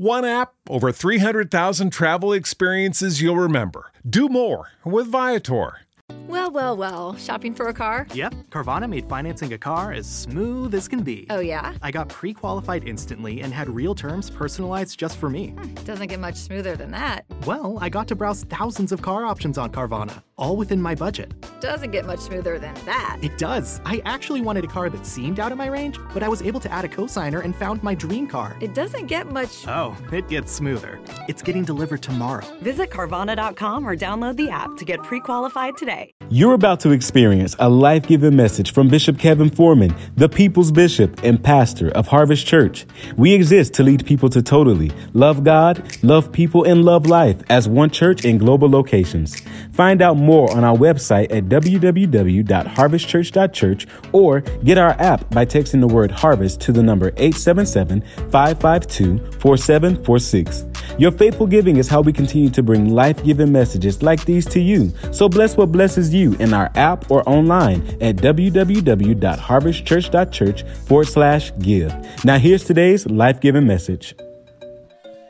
[0.00, 3.92] One app, over 300,000 travel experiences you'll remember.
[4.08, 5.80] Do more with Viator.
[6.26, 7.16] Well, well, well.
[7.16, 8.06] Shopping for a car?
[8.14, 11.26] Yep, Carvana made financing a car as smooth as can be.
[11.28, 11.74] Oh, yeah?
[11.82, 15.48] I got pre qualified instantly and had real terms personalized just for me.
[15.48, 17.26] Hmm, doesn't get much smoother than that.
[17.44, 21.34] Well, I got to browse thousands of car options on Carvana, all within my budget.
[21.60, 23.18] Doesn't get much smoother than that.
[23.22, 23.80] It does.
[23.84, 26.60] I actually wanted a car that seemed out of my range, but I was able
[26.60, 28.56] to add a cosigner and found my dream car.
[28.60, 29.66] It doesn't get much.
[29.68, 30.98] Oh, it gets smoother.
[31.28, 32.46] It's getting delivered tomorrow.
[32.62, 36.12] Visit Carvana.com or download the app to get pre qualified today.
[36.30, 41.22] You're about to experience a life giving message from Bishop Kevin Foreman, the people's bishop
[41.24, 42.86] and pastor of Harvest Church.
[43.16, 47.68] We exist to lead people to totally love God, love people, and love life as
[47.68, 49.40] one church in global locations.
[49.72, 55.86] Find out more on our website at www.harvestchurch.church or get our app by texting the
[55.86, 58.00] word harvest to the number 877
[58.30, 60.64] 552 4746.
[60.98, 64.60] Your faithful giving is how we continue to bring life giving messages like these to
[64.60, 64.92] you.
[65.12, 72.24] So bless what blesses you in our app or online at www.harvestchurch.church forward slash give.
[72.24, 74.14] Now, here's today's life giving message.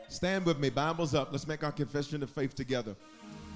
[0.09, 1.31] Stand with me, Bibles up.
[1.31, 2.95] Let's make our confession of faith together.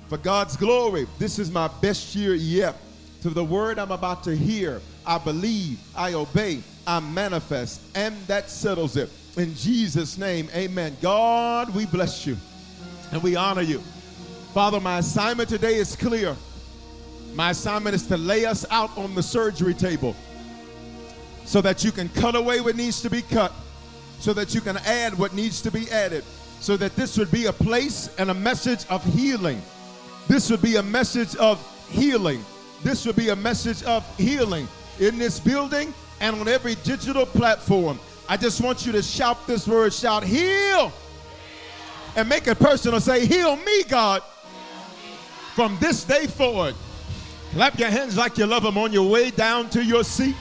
[0.07, 2.75] For God's glory, this is my best year yet.
[3.23, 8.51] To the word I'm about to hear, I believe, I obey, I manifest, and that
[8.51, 9.09] settles it.
[9.35, 10.95] In Jesus' name, amen.
[11.01, 12.37] God, we bless you
[13.11, 13.79] and we honor you.
[14.53, 16.35] Father, my assignment today is clear.
[17.33, 20.15] My assignment is to lay us out on the surgery table
[21.45, 23.51] so that you can cut away what needs to be cut,
[24.19, 26.23] so that you can add what needs to be added,
[26.59, 29.61] so that this would be a place and a message of healing.
[30.28, 31.59] This would be a message of
[31.90, 32.44] healing.
[32.84, 34.68] This would be a message of healing
[35.00, 38.00] in this building and on every digital platform.
[38.28, 40.91] I just want you to shout this word shout, heal.
[42.16, 43.00] And make it personal.
[43.00, 44.24] Say, heal me, God,
[45.53, 46.75] from this day forward.
[47.52, 50.36] Clap your hands like you love them on your way down to your seat.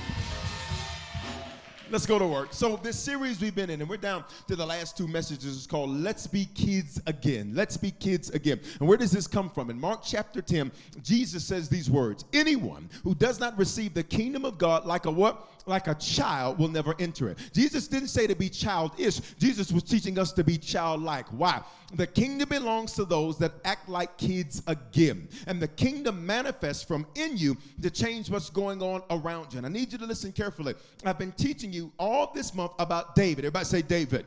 [1.95, 2.49] Let's go to work.
[2.51, 5.65] So, this series we've been in, and we're down to the last two messages, is
[5.65, 7.53] called Let's Be Kids Again.
[7.55, 8.59] Let's Be Kids Again.
[8.81, 9.71] And where does this come from?
[9.71, 10.73] In Mark chapter 10,
[11.05, 15.11] Jesus says these words Anyone who does not receive the kingdom of God like a
[15.13, 15.49] what?
[15.67, 17.39] Like a child will never enter it.
[17.53, 21.27] Jesus didn't say to be childish, Jesus was teaching us to be childlike.
[21.29, 21.63] Why?
[21.95, 25.29] The kingdom belongs to those that act like kids again.
[25.47, 29.59] And the kingdom manifests from in you to change what's going on around you.
[29.59, 30.75] And I need you to listen carefully.
[31.05, 33.45] I've been teaching you all this month about David.
[33.45, 34.27] Everybody say David.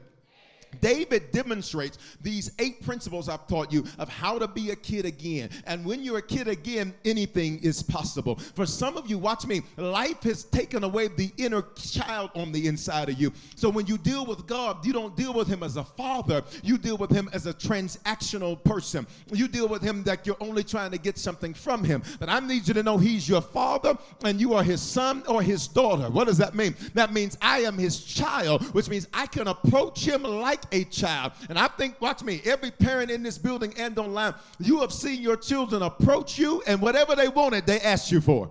[0.81, 5.49] David demonstrates these eight principles I've taught you of how to be a kid again.
[5.65, 8.35] And when you're a kid again, anything is possible.
[8.35, 12.67] For some of you, watch me, life has taken away the inner child on the
[12.67, 13.31] inside of you.
[13.55, 16.77] So when you deal with God, you don't deal with Him as a father, you
[16.77, 19.07] deal with Him as a transactional person.
[19.31, 22.03] You deal with Him that you're only trying to get something from Him.
[22.19, 25.41] But I need you to know He's your father and you are His son or
[25.41, 26.09] His daughter.
[26.09, 26.75] What does that mean?
[26.93, 31.33] That means I am His child, which means I can approach Him like a child.
[31.49, 35.21] And I think, watch me, every parent in this building and online, you have seen
[35.21, 38.49] your children approach you, and whatever they wanted, they asked you for.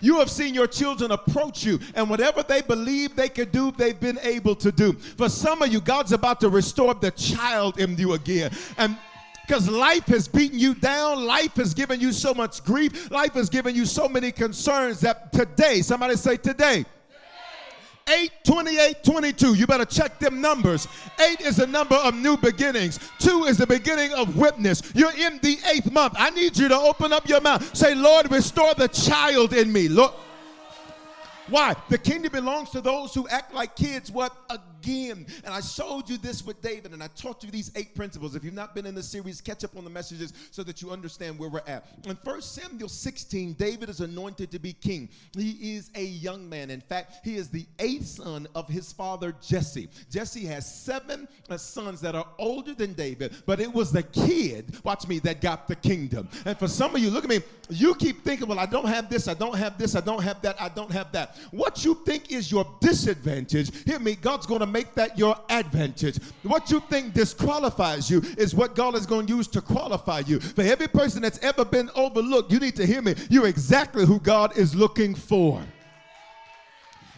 [0.00, 3.98] You have seen your children approach you, and whatever they believe they could do, they've
[3.98, 4.92] been able to do.
[4.92, 8.50] For some of you, God's about to restore the child in you again.
[8.76, 8.96] And
[9.46, 13.48] because life has beaten you down, life has given you so much grief, life has
[13.48, 16.84] given you so many concerns that today, somebody say today
[18.10, 19.54] 8, 28, 22.
[19.54, 20.88] You better check them numbers.
[21.18, 22.98] 8 is the number of new beginnings.
[23.20, 24.82] 2 is the beginning of witness.
[24.94, 26.14] You're in the eighth month.
[26.18, 27.74] I need you to open up your mouth.
[27.76, 29.88] Say, Lord, restore the child in me.
[29.88, 30.12] Lord.
[31.50, 31.74] Why?
[31.88, 34.10] The kingdom belongs to those who act like kids.
[34.10, 34.34] What?
[34.48, 35.26] Again.
[35.44, 38.34] And I showed you this with David, and I taught you these eight principles.
[38.34, 40.90] If you've not been in the series, catch up on the messages so that you
[40.90, 41.86] understand where we're at.
[42.04, 45.08] In 1 Samuel 16, David is anointed to be king.
[45.36, 46.70] He is a young man.
[46.70, 49.88] In fact, he is the eighth son of his father Jesse.
[50.10, 54.76] Jesse has seven uh, sons that are older than David, but it was the kid,
[54.84, 56.28] watch me, that got the kingdom.
[56.44, 59.08] And for some of you, look at me, you keep thinking, well, I don't have
[59.08, 61.36] this, I don't have this, I don't have that, I don't have that.
[61.50, 66.18] What you think is your disadvantage, hear me, God's going to make that your advantage.
[66.42, 70.40] What you think disqualifies you is what God is going to use to qualify you.
[70.40, 73.14] For every person that's ever been overlooked, you need to hear me.
[73.28, 75.62] You're exactly who God is looking for.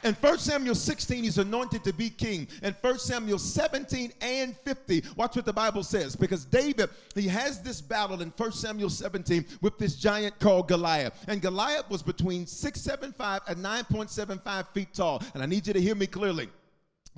[0.04, 2.48] In 1 Samuel 16, he's anointed to be king.
[2.62, 6.16] In 1 Samuel 17 and 50, watch what the Bible says.
[6.16, 11.24] Because David, he has this battle in 1 Samuel 17 with this giant called Goliath.
[11.28, 15.22] And Goliath was between 6'7'5 and 9.75 feet tall.
[15.34, 16.48] And I need you to hear me clearly.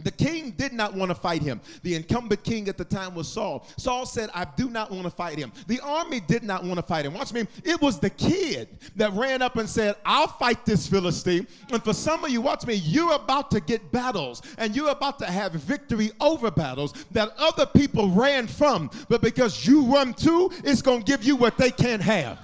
[0.02, 1.60] The king did not want to fight him.
[1.82, 3.66] The incumbent king at the time was Saul.
[3.76, 5.52] Saul said, I do not want to fight him.
[5.68, 7.14] The army did not want to fight him.
[7.14, 7.46] Watch me.
[7.62, 11.46] It was the kid that ran up and said, I'll fight this Philistine.
[11.70, 15.20] And for some of you, watch me, you're about to get battles and you're about
[15.20, 18.90] to have victory over battles that other people ran from.
[19.08, 22.40] But because you run to, it's going to give you what they can't have.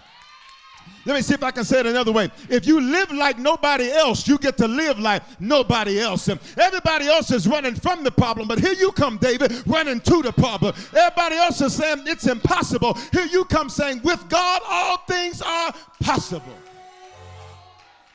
[1.06, 2.30] Let me see if I can say it another way.
[2.48, 6.28] If you live like nobody else, you get to live like nobody else.
[6.28, 10.22] And everybody else is running from the problem, but here you come, David, running to
[10.22, 10.74] the problem.
[10.94, 12.94] Everybody else is saying it's impossible.
[13.12, 16.54] Here you come saying, with God, all things are possible.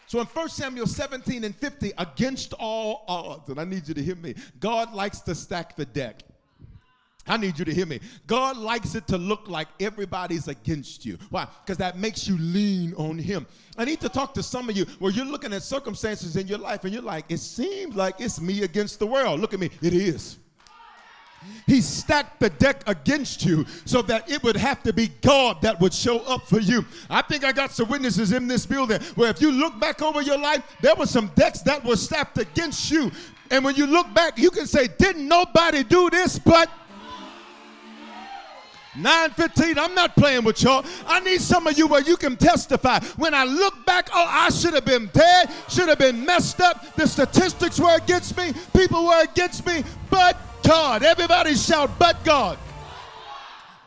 [0.06, 4.04] So in 1 Samuel 17 and 50, against all odds, and I need you to
[4.04, 6.22] hear me, God likes to stack the deck.
[7.28, 8.00] I need you to hear me.
[8.28, 11.18] God likes it to look like everybody's against you.
[11.30, 11.48] Why?
[11.64, 13.48] Because that makes you lean on Him.
[13.78, 16.60] I need to talk to some of you where you're looking at circumstances in your
[16.60, 19.40] life and you're like, it seems like it's me against the world.
[19.40, 19.70] Look at me.
[19.82, 20.38] It is.
[21.68, 25.80] He stacked the deck against you so that it would have to be God that
[25.80, 26.86] would show up for you.
[27.10, 30.22] I think I got some witnesses in this building where if you look back over
[30.22, 33.12] your life, there were some decks that were stacked against you.
[33.52, 36.70] And when you look back, you can say, Didn't nobody do this but
[38.98, 40.86] 915, I'm not playing with y'all.
[41.06, 43.00] I need some of you where you can testify.
[43.18, 46.96] When I look back, oh, I should have been dead, should have been messed up.
[46.96, 51.04] The statistics were against me, people were against me, but God.
[51.04, 52.58] Everybody shout, but God.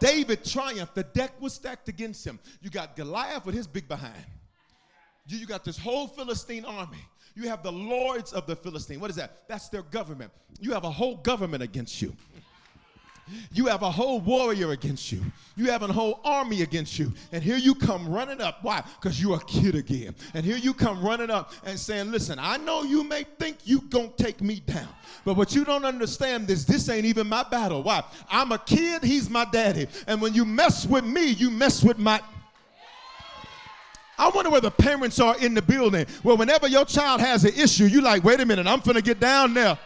[0.00, 0.94] David triumphed.
[0.94, 2.38] The deck was stacked against him.
[2.60, 4.24] You got Goliath with his big behind.
[5.26, 7.04] You, you got this whole Philistine army.
[7.34, 9.00] You have the lords of the Philistine.
[9.00, 9.48] What is that?
[9.48, 10.32] That's their government.
[10.60, 12.14] You have a whole government against you.
[13.52, 15.22] You have a whole warrior against you.
[15.56, 17.12] You have a whole army against you.
[17.32, 18.58] And here you come running up.
[18.62, 18.82] Why?
[19.00, 20.14] Because you're a kid again.
[20.34, 23.80] And here you come running up and saying, listen, I know you may think you
[23.82, 24.88] gonna take me down.
[25.24, 27.82] But what you don't understand is this ain't even my battle.
[27.82, 28.02] Why?
[28.30, 29.88] I'm a kid, he's my daddy.
[30.06, 32.20] And when you mess with me, you mess with my
[34.18, 36.04] I wonder where the parents are in the building.
[36.24, 39.20] Well, whenever your child has an issue, you like, wait a minute, I'm finna get
[39.20, 39.78] down there.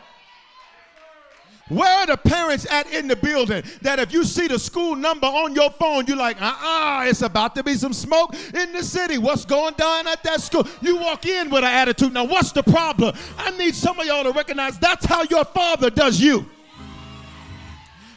[1.72, 5.26] Where are the parents at in the building that if you see the school number
[5.26, 8.72] on your phone, you're like, uh uh-uh, uh, it's about to be some smoke in
[8.72, 9.16] the city.
[9.16, 10.66] What's going down at that school?
[10.82, 12.12] You walk in with an attitude.
[12.12, 13.16] Now, what's the problem?
[13.38, 16.46] I need some of y'all to recognize that's how your father does you.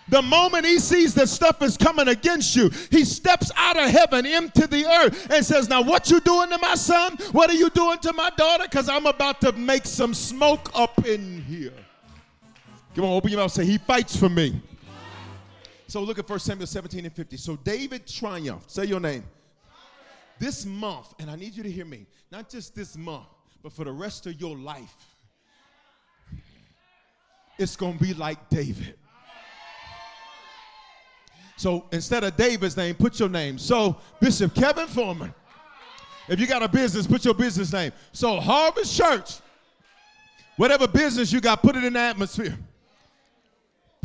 [0.09, 4.25] The moment he sees that stuff is coming against you, he steps out of heaven
[4.25, 7.17] into the earth and says, Now, what you doing to my son?
[7.31, 8.65] What are you doing to my daughter?
[8.65, 11.84] Because I'm about to make some smoke up in here.
[12.95, 14.61] Come on, open your mouth say, He fights for me.
[15.87, 17.37] So look at 1 Samuel 17 and 50.
[17.37, 18.71] So David triumphed.
[18.71, 19.23] Say your name.
[20.39, 23.27] This month, and I need you to hear me, not just this month,
[23.61, 24.95] but for the rest of your life,
[27.57, 28.95] it's going to be like David.
[31.57, 33.57] So instead of David's name, put your name.
[33.57, 35.33] So Bishop Kevin Foreman.
[36.27, 37.91] If you got a business, put your business name.
[38.11, 39.35] So Harvest Church,
[40.57, 42.57] whatever business you got, put it in the atmosphere.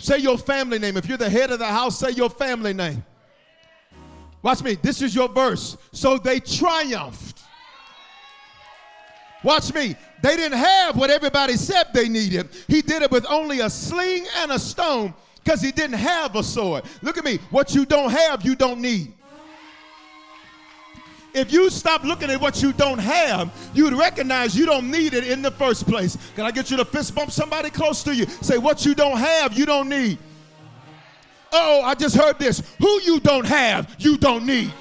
[0.01, 0.97] Say your family name.
[0.97, 3.05] If you're the head of the house, say your family name.
[4.43, 4.77] Watch me.
[4.77, 5.77] This is your verse.
[5.93, 7.43] So they triumphed.
[9.45, 9.95] Watch me.
[10.23, 12.49] They didn't have what everybody said they needed.
[12.67, 16.43] He did it with only a sling and a stone because he didn't have a
[16.43, 16.85] sword.
[17.03, 17.39] Look at me.
[17.51, 19.13] What you don't have, you don't need.
[21.33, 25.27] If you stop looking at what you don't have, you'd recognize you don't need it
[25.27, 26.19] in the first place.
[26.35, 28.27] Can I get you to fist bump somebody close to you?
[28.27, 30.19] Say, what you don't have, you don't need.
[31.53, 32.63] Oh, I just heard this.
[32.79, 34.73] Who you don't have, you don't need.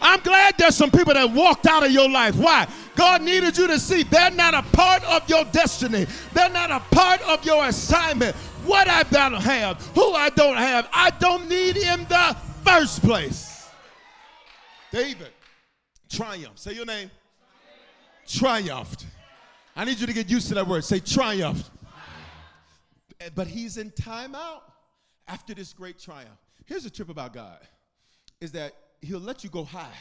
[0.00, 2.36] I'm glad there's some people that walked out of your life.
[2.36, 2.68] Why?
[2.94, 6.80] God needed you to see they're not a part of your destiny, they're not a
[6.94, 8.36] part of your assignment.
[8.66, 13.53] What I don't have, who I don't have, I don't need in the first place.
[14.94, 15.32] David
[16.08, 16.60] triumphed.
[16.60, 17.10] Say your name.
[18.28, 19.06] Triumphed.
[19.74, 20.84] I need you to get used to that word.
[20.84, 21.68] Say triumphed.
[23.34, 24.60] But he's in timeout
[25.26, 26.38] after this great triumph.
[26.66, 27.58] Here's the trip about God
[28.40, 28.72] is that
[29.02, 29.98] he'll let you go high.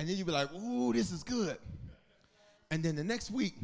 [0.00, 1.58] And then you be like, ooh, this is good.
[2.72, 3.54] And then the next week,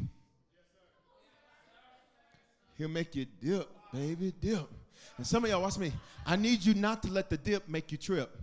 [2.77, 4.69] he'll make you dip, baby, dip.
[5.17, 5.91] And some of y'all, watch me.
[6.25, 8.33] I need you not to let the dip make you trip.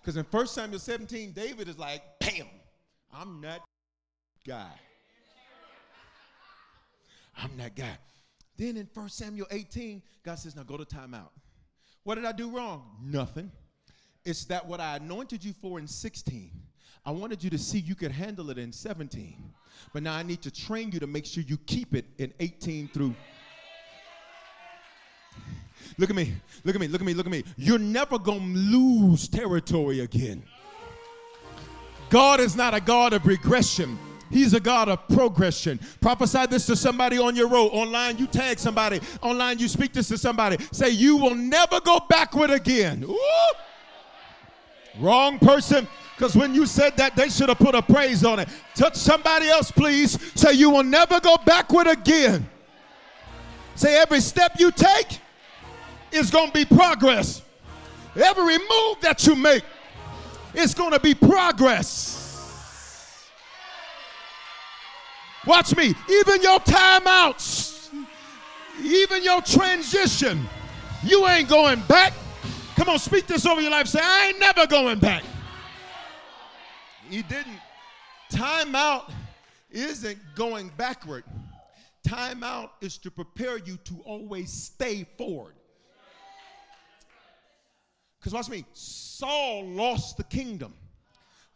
[0.00, 2.46] Because in 1 Samuel 17, David is like, bam,
[3.12, 3.60] I'm that
[4.46, 4.72] guy.
[7.36, 7.98] I'm that guy.
[8.56, 11.30] Then in 1 Samuel 18, God says, now go to timeout.
[12.02, 12.84] What did I do wrong?
[13.02, 13.50] Nothing.
[14.24, 16.50] It's that what I anointed you for in 16,
[17.04, 19.34] I wanted you to see you could handle it in 17.
[19.92, 22.88] But now I need to train you to make sure you keep it in 18
[22.88, 23.14] through.
[25.98, 27.44] Look at me, look at me, look at me, look at me.
[27.56, 30.42] You're never gonna lose territory again.
[32.10, 33.98] God is not a God of regression.
[34.30, 35.80] He's a God of progression.
[36.00, 37.68] Prophesy this to somebody on your road.
[37.68, 39.00] Online, you tag somebody.
[39.22, 40.56] Online, you speak this to somebody.
[40.70, 43.04] Say, You will never go backward again.
[43.04, 43.18] Ooh.
[44.98, 45.86] Wrong person.
[46.16, 48.48] Because when you said that, they should have put a praise on it.
[48.74, 50.18] Touch somebody else, please.
[50.38, 52.48] Say, You will never go backward again.
[53.74, 55.18] Say, Every step you take
[56.12, 57.42] is going to be progress.
[58.14, 59.62] Every move that you make
[60.54, 62.20] is going to be progress.
[65.46, 65.94] Watch me.
[66.08, 67.88] Even your timeouts,
[68.82, 70.46] even your transition,
[71.02, 72.12] you ain't going back.
[72.76, 73.86] Come on, speak this over your life.
[73.86, 75.22] Say, I ain't never going back.
[77.08, 77.58] He didn't.
[78.32, 79.10] Timeout
[79.70, 81.24] isn't going backward.
[82.06, 85.54] Timeout is to prepare you to always stay forward.
[88.20, 90.74] Because watch me, Saul lost the kingdom.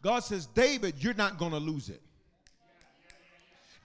[0.01, 2.01] God says, David, you're not going to lose it.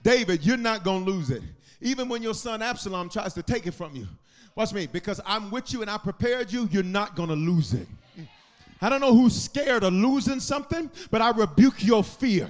[0.03, 1.43] David, you're not going to lose it.
[1.79, 4.07] Even when your son Absalom tries to take it from you.
[4.55, 7.73] Watch me, because I'm with you and I prepared you, you're not going to lose
[7.73, 7.87] it.
[8.81, 12.49] I don't know who's scared of losing something, but I rebuke your fear.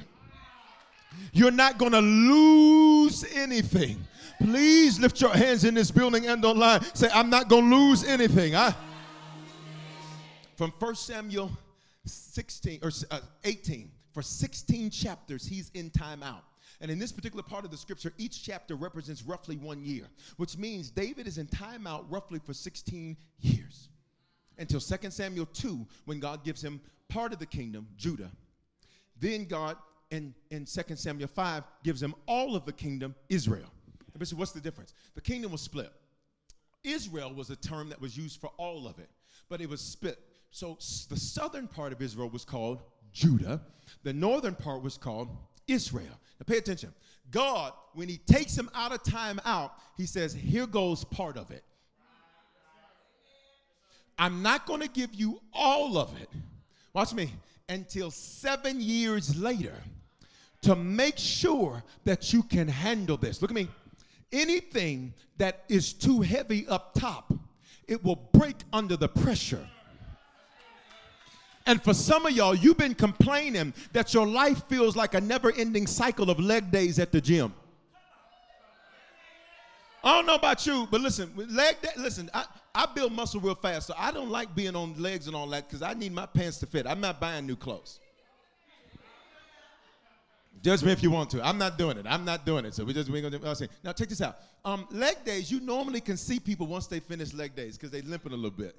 [1.33, 4.03] You're not going to lose anything.
[4.39, 6.81] Please lift your hands in this building and online.
[6.95, 8.55] Say, I'm not going to lose anything.
[8.55, 8.73] I,
[10.61, 11.49] from 1 Samuel
[12.05, 16.43] 16 or uh, 18, for 16 chapters, he's in timeout.
[16.81, 20.03] And in this particular part of the scripture, each chapter represents roughly one year,
[20.37, 23.89] which means David is in timeout roughly for 16 years
[24.59, 28.29] until 2 Samuel 2, when God gives him part of the kingdom, Judah.
[29.19, 29.77] Then God,
[30.11, 33.71] in, in 2 Samuel 5, gives him all of the kingdom, Israel.
[34.15, 34.93] But so what's the difference?
[35.15, 35.91] The kingdom was split.
[36.83, 39.09] Israel was a term that was used for all of it,
[39.49, 40.19] but it was split.
[40.51, 40.75] So
[41.09, 42.81] the southern part of Israel was called
[43.13, 43.61] Judah,
[44.03, 45.29] the northern part was called
[45.67, 46.19] Israel.
[46.39, 46.93] Now pay attention.
[47.29, 51.51] God, when he takes him out of time out, he says, Here goes part of
[51.51, 51.63] it.
[54.17, 56.29] I'm not going to give you all of it.
[56.93, 57.31] Watch me.
[57.69, 59.75] Until seven years later
[60.61, 63.41] to make sure that you can handle this.
[63.41, 63.67] Look at me.
[64.31, 67.33] Anything that is too heavy up top,
[67.87, 69.67] it will break under the pressure.
[71.65, 75.51] And for some of y'all, you've been complaining that your life feels like a never
[75.51, 77.53] ending cycle of leg days at the gym.
[80.03, 83.53] I don't know about you, but listen, leg day, listen, I, I build muscle real
[83.53, 86.25] fast, so I don't like being on legs and all that because I need my
[86.25, 86.87] pants to fit.
[86.87, 87.99] I'm not buying new clothes.
[90.63, 91.45] Judge me if you want to.
[91.45, 92.05] I'm not doing it.
[92.07, 92.75] I'm not doing it.
[92.75, 93.67] So we just we're gonna do.
[93.83, 94.37] Now check this out.
[94.63, 98.01] Um, leg days, you normally can see people once they finish leg days because they
[98.01, 98.77] limping a little bit.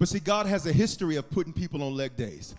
[0.00, 2.54] But see, God has a history of putting people on leg days.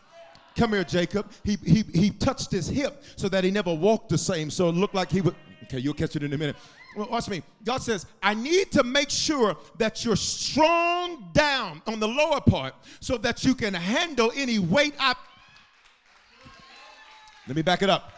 [0.55, 1.31] Come here, Jacob.
[1.43, 4.51] He, he, he touched his hip so that he never walked the same.
[4.51, 5.35] So it looked like he would.
[5.63, 6.55] Okay, you'll catch it in a minute.
[6.95, 7.41] Well, watch me.
[7.63, 12.75] God says, I need to make sure that you're strong down on the lower part
[12.99, 15.15] so that you can handle any weight I.
[17.47, 18.13] Let me back it up.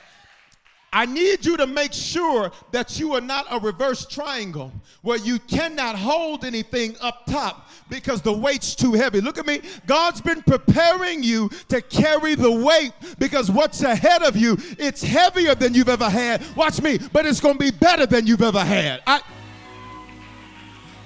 [0.93, 4.71] I need you to make sure that you are not a reverse triangle
[5.01, 9.19] where you cannot hold anything up top because the weight's too heavy.
[9.19, 9.61] Look at me.
[9.87, 15.55] God's been preparing you to carry the weight because what's ahead of you, it's heavier
[15.55, 16.43] than you've ever had.
[16.55, 19.01] Watch me, but it's going to be better than you've ever had.
[19.07, 19.21] I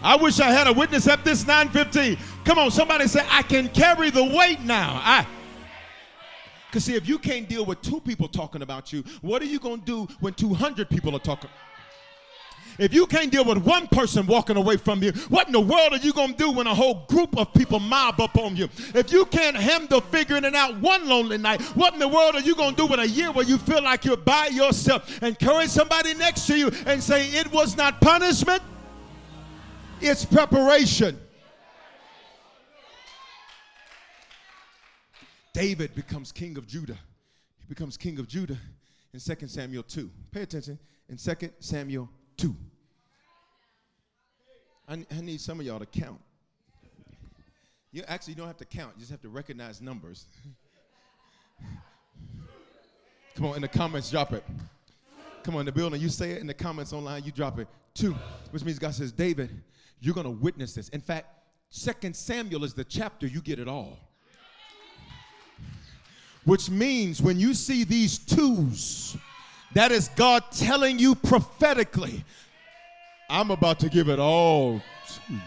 [0.03, 2.17] I wish I had a witness at this 915.
[2.45, 5.01] Come on, somebody say, I can carry the weight now.
[5.03, 5.25] I
[6.77, 9.57] because, see, if you can't deal with two people talking about you, what are you
[9.57, 11.49] going to do when 200 people are talking?
[12.77, 15.93] If you can't deal with one person walking away from you, what in the world
[15.93, 18.69] are you going to do when a whole group of people mob up on you?
[18.93, 22.41] If you can't handle figuring it out one lonely night, what in the world are
[22.41, 25.23] you going to do with a year where you feel like you're by yourself?
[25.23, 28.61] Encourage somebody next to you and say, It was not punishment,
[29.99, 31.19] it's preparation.
[35.57, 36.97] David becomes king of Judah.
[37.57, 38.57] He becomes king of Judah
[39.11, 40.11] in 2 Samuel 2.
[40.31, 40.77] Pay attention.
[41.09, 42.55] In 2 Samuel 2.
[44.87, 46.21] I, I need some of y'all to count.
[47.91, 50.25] You actually don't have to count, you just have to recognize numbers.
[53.35, 54.43] Come on, in the comments, drop it.
[55.41, 57.67] Come on, in the building, you say it in the comments online, you drop it.
[57.95, 58.15] Two,
[58.51, 59.49] which means God says, David,
[60.01, 60.89] you're gonna witness this.
[60.89, 61.27] In fact,
[61.69, 64.06] Second Samuel is the chapter you get it all.
[66.47, 69.17] Which means when you see these twos,
[69.73, 72.23] that is God telling you prophetically,
[73.29, 75.41] I'm about to give it all to you.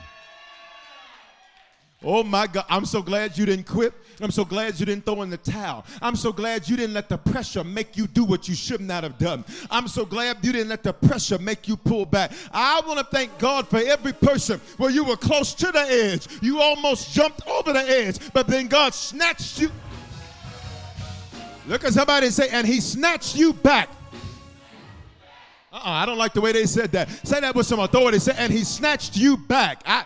[2.04, 3.95] Oh my God, I'm so glad you didn't quit.
[4.21, 5.87] I'm so glad you didn't throw in the towel.
[6.02, 9.02] I'm so glad you didn't let the pressure make you do what you should not
[9.02, 9.42] have done.
[9.71, 12.33] I'm so glad you didn't let the pressure make you pull back.
[12.52, 16.28] I want to thank God for every person where you were close to the edge.
[16.42, 19.71] You almost jumped over the edge, but then God snatched you.
[21.71, 23.91] Look at somebody and say, and he snatched you back.
[25.73, 27.09] Uh-uh, I don't like the way they said that.
[27.25, 28.19] Say that with some authority.
[28.19, 29.81] Say, and he snatched you back.
[29.87, 30.05] I,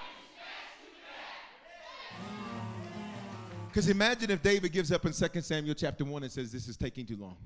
[3.69, 6.77] Because imagine if David gives up in 2 Samuel chapter 1 and says, This is
[6.77, 7.39] taking too long.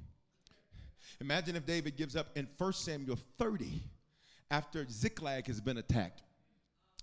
[1.20, 3.84] Imagine if David gives up in 1 Samuel 30
[4.50, 6.22] after Ziklag has been attacked.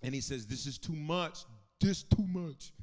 [0.03, 1.45] And he says, This is too much.
[1.79, 2.73] This too much.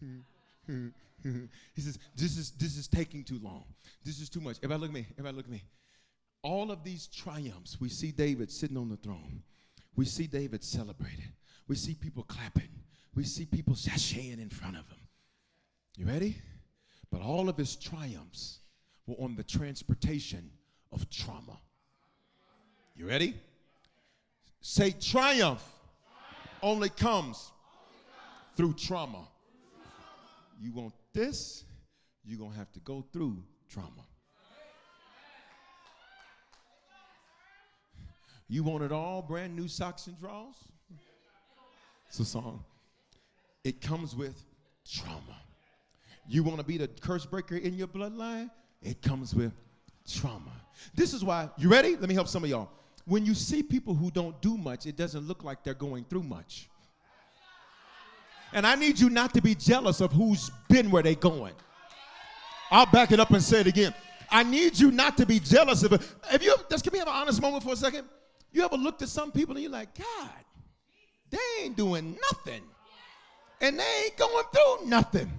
[1.74, 3.64] he says, This is this is taking too long.
[4.04, 4.56] This is too much.
[4.62, 5.06] Everybody look at me.
[5.12, 5.62] Everybody look at me.
[6.42, 9.42] All of these triumphs, we see David sitting on the throne.
[9.94, 11.32] We see David celebrating.
[11.68, 12.68] We see people clapping.
[13.14, 14.98] We see people sashaying in front of him.
[15.96, 16.36] You ready?
[17.10, 18.60] But all of his triumphs
[19.06, 20.50] were on the transportation
[20.90, 21.58] of trauma.
[22.96, 23.34] You ready?
[24.60, 25.62] Say triumph
[26.62, 27.52] only comes
[28.56, 29.28] through trauma.
[30.60, 31.64] You want this,
[32.24, 34.06] you're going to have to go through trauma.
[38.48, 40.56] You want it all brand new socks and drawers?
[42.08, 42.62] It's a song.
[43.64, 44.44] It comes with
[44.86, 45.38] trauma.
[46.28, 48.50] You want to be the curse breaker in your bloodline?
[48.82, 49.52] It comes with
[50.06, 50.52] trauma.
[50.94, 51.96] This is why, you ready?
[51.96, 52.68] Let me help some of y'all.
[53.06, 56.24] When you see people who don't do much, it doesn't look like they're going through
[56.24, 56.68] much.
[58.52, 61.54] And I need you not to be jealous of who's been where they're going.
[62.70, 63.94] I'll back it up and say it again.
[64.30, 66.02] I need you not to be jealous of it.
[66.32, 68.06] If you just can we have an honest moment for a second?
[68.50, 70.30] You ever looked at some people and you're like, God,
[71.30, 72.62] they ain't doing nothing.
[73.60, 75.30] And they ain't going through nothing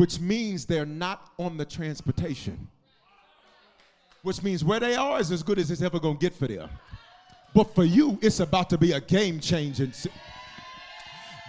[0.00, 2.68] which means they're not on the transportation.
[4.22, 6.70] Which means where they are is as good as it's ever gonna get for them.
[7.54, 9.92] But for you, it's about to be a game changing.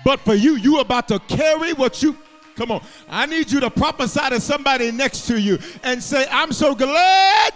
[0.04, 2.18] But for you, you about to carry what you
[2.56, 2.84] come on.
[3.10, 7.54] I need you to prophesy to somebody next to you and say, I'm so glad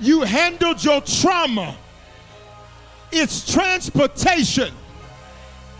[0.00, 1.76] you handled your trauma.
[3.10, 4.72] It's transportation.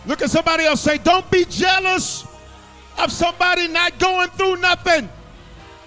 [0.06, 2.26] Look at somebody else say, Don't be jealous
[2.98, 5.08] of somebody not going through nothing,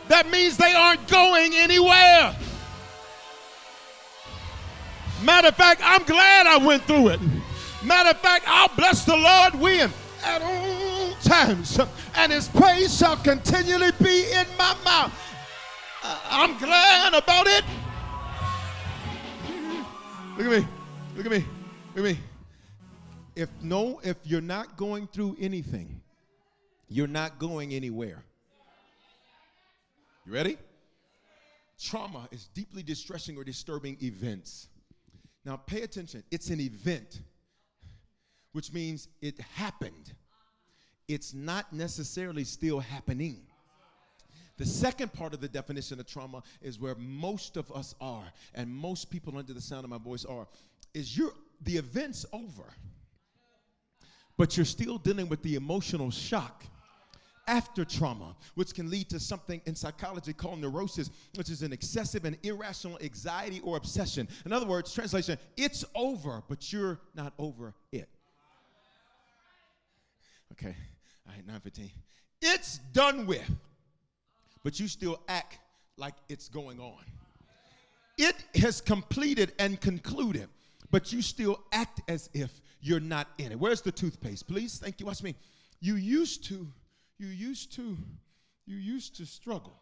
[0.08, 2.36] that means they aren't going anywhere.
[5.24, 7.20] Matter of fact, I'm glad I went through it.
[7.84, 11.80] Matter of fact, I'll bless the Lord with at all times,
[12.16, 15.14] and his praise shall continually be in my mouth.
[16.04, 17.64] Uh, I'm glad about it.
[20.38, 20.68] Look at me.
[21.16, 21.46] Look at me.
[21.96, 22.20] Look at me.
[23.36, 26.02] If no, if you're not going through anything,
[26.90, 28.24] you're not going anywhere.
[30.26, 30.58] You ready?
[31.80, 34.68] Trauma is deeply distressing or disturbing events.
[35.46, 36.24] Now, pay attention.
[36.30, 37.22] It's an event,
[38.52, 40.14] which means it happened.
[41.08, 43.42] It's not necessarily still happening.
[44.58, 48.70] The second part of the definition of trauma is where most of us are, and
[48.70, 50.48] most people under the sound of my voice are,
[50.94, 51.34] is you're
[51.64, 52.74] the event's over,
[54.38, 56.64] but you're still dealing with the emotional shock
[57.48, 62.26] after trauma, which can lead to something in psychology called neurosis, which is an excessive
[62.26, 64.28] and irrational anxiety or obsession.
[64.46, 68.10] In other words, translation, it's over, but you're not over it.
[70.52, 70.76] Okay,
[71.28, 71.92] all right, 915.
[72.42, 73.50] It's done with,
[74.64, 75.60] but you still act
[75.98, 77.04] like it's going on.
[78.18, 80.48] It has completed and concluded,
[80.90, 83.60] but you still act as if you're not in it.
[83.60, 84.48] Where's the toothpaste?
[84.48, 85.06] Please, thank you.
[85.06, 85.36] Watch me.
[85.80, 86.68] You used to
[87.18, 87.98] you used to
[88.66, 89.80] you used to struggle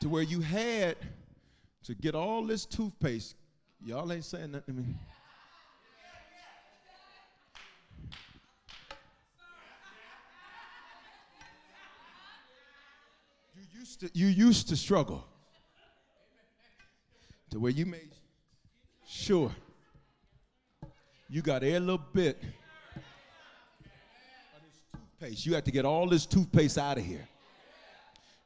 [0.00, 0.96] to where you had
[1.84, 3.36] to get all this toothpaste.
[3.84, 4.94] Y'all ain't saying nothing to me.
[13.72, 15.22] You used to, you used to struggle
[17.50, 18.14] to where you made
[19.06, 19.54] sure
[21.28, 22.42] you got every little bit
[22.94, 23.02] of
[24.62, 25.44] this toothpaste.
[25.44, 27.28] You had to get all this toothpaste out of here.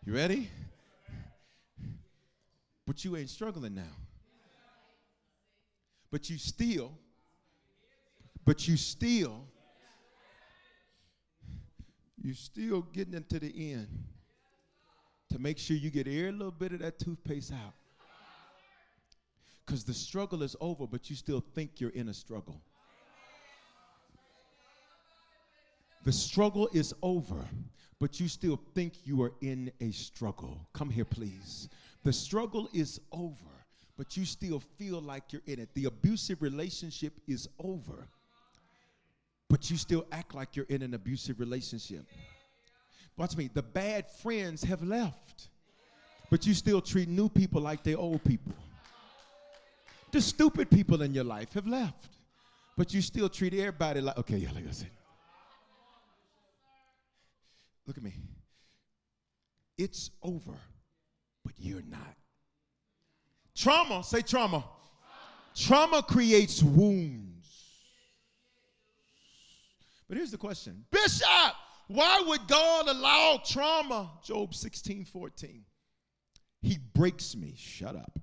[0.04, 0.50] You ready?
[2.84, 3.94] But you ain't struggling now.
[6.10, 6.90] But you still,
[8.44, 9.46] but you still,
[12.20, 13.86] you still getting into the end
[15.30, 17.74] to make sure you get every little bit of that toothpaste out.
[19.64, 22.60] Because the struggle is over, but you still think you're in a struggle.
[26.04, 27.46] The struggle is over,
[28.00, 30.66] but you still think you are in a struggle.
[30.72, 31.68] Come here, please.
[32.04, 33.66] The struggle is over,
[33.98, 35.68] but you still feel like you're in it.
[35.74, 38.08] The abusive relationship is over,
[39.50, 42.06] but you still act like you're in an abusive relationship.
[43.18, 43.50] Watch me.
[43.52, 45.48] The bad friends have left,
[46.30, 48.54] but you still treat new people like they're old people.
[50.12, 52.06] The stupid people in your life have left,
[52.76, 54.90] but you still treat everybody like, okay, yeah, like I said.
[57.86, 58.14] Look at me.
[59.76, 60.54] It's over,
[61.44, 62.14] but you're not.
[63.56, 64.64] Trauma, say trauma.
[65.56, 67.48] Trauma creates wounds.
[70.06, 71.26] But here's the question Bishop,
[71.88, 74.10] why would God allow trauma?
[74.22, 75.64] Job 16 14.
[76.60, 77.54] He breaks me.
[77.56, 78.18] Shut up.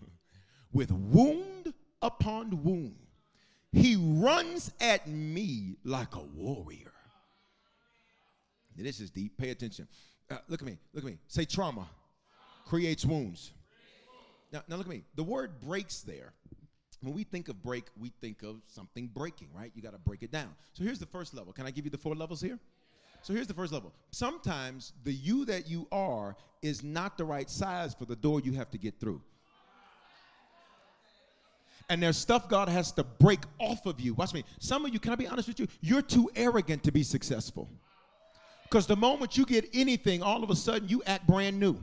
[0.72, 2.96] With wound upon wound,
[3.72, 6.92] he runs at me like a warrior.
[8.76, 9.38] This is deep.
[9.38, 9.88] Pay attention.
[10.30, 10.76] Uh, look at me.
[10.92, 11.18] Look at me.
[11.28, 11.88] Say trauma
[12.66, 13.52] creates wounds.
[14.52, 15.04] Now, now look at me.
[15.14, 16.34] The word breaks there.
[17.00, 19.70] When we think of break, we think of something breaking, right?
[19.74, 20.54] You got to break it down.
[20.72, 21.52] So here's the first level.
[21.52, 22.58] Can I give you the four levels here?
[23.22, 23.92] So here's the first level.
[24.12, 28.52] Sometimes the you that you are is not the right size for the door you
[28.52, 29.20] have to get through.
[31.88, 34.14] And there's stuff God has to break off of you.
[34.14, 34.44] Watch me.
[34.58, 35.68] Some of you, can I be honest with you?
[35.80, 37.68] You're too arrogant to be successful.
[38.64, 41.78] Because the moment you get anything, all of a sudden you act brand new.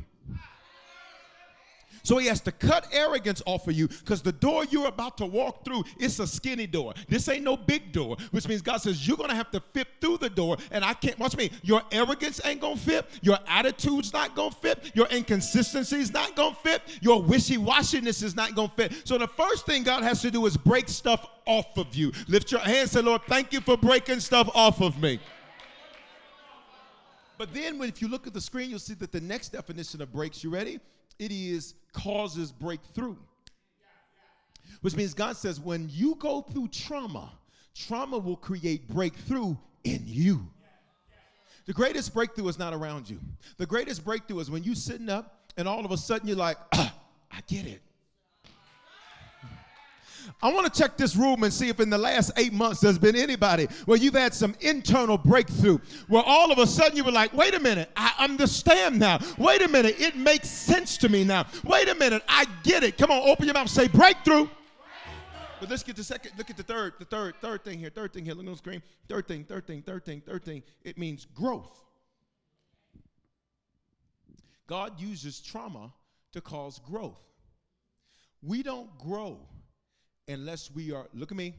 [2.04, 5.26] So he has to cut arrogance off of you because the door you're about to
[5.26, 6.94] walk through, it's a skinny door.
[7.08, 10.18] This ain't no big door, which means God says you're gonna have to fit through
[10.18, 10.58] the door.
[10.72, 14.92] And I can't watch me, your arrogance ain't gonna fit, your attitude's not gonna fit,
[14.94, 18.94] your inconsistency's not gonna fit, your wishy-washiness is not gonna fit.
[19.06, 22.12] So the first thing God has to do is break stuff off of you.
[22.28, 25.20] Lift your hands, say, Lord, thank you for breaking stuff off of me.
[27.38, 30.02] But then, when, if you look at the screen, you'll see that the next definition
[30.02, 30.80] of breaks, you ready?
[31.20, 33.16] It is causes breakthrough.
[34.82, 37.32] Which means God says when you go through trauma,
[37.76, 40.48] trauma will create breakthrough in you.
[41.66, 43.20] The greatest breakthrough is not around you.
[43.58, 46.58] The greatest breakthrough is when you're sitting up and all of a sudden you're like,
[46.74, 46.94] ah,
[47.32, 47.82] I get it.
[50.42, 53.00] I want to check this room and see if in the last eight months there's
[53.00, 57.12] been anybody where you've had some internal breakthrough, where all of a sudden you were
[57.12, 59.20] like, wait a minute, I understand now.
[59.38, 61.46] Wait a minute, it makes sense to me now.
[61.64, 62.98] Wait a minute, I get it.
[62.98, 64.48] Come on, open your mouth, say breakthrough.
[65.60, 68.12] But let's get the second, look at the third, the third, third thing here, third
[68.12, 68.84] thing here, look on the screen.
[69.08, 70.62] Third thing, third thing, third thing, third thing.
[70.84, 71.82] It means growth.
[74.68, 75.94] God uses trauma
[76.34, 77.22] to cause growth.
[78.42, 79.40] We don't grow
[80.28, 81.56] unless we are, look at me,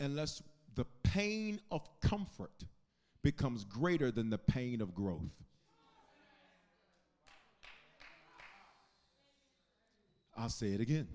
[0.00, 0.42] unless
[0.74, 2.64] the pain of comfort
[3.22, 5.22] becomes greater than the pain of growth.
[10.36, 11.08] I'll say it again.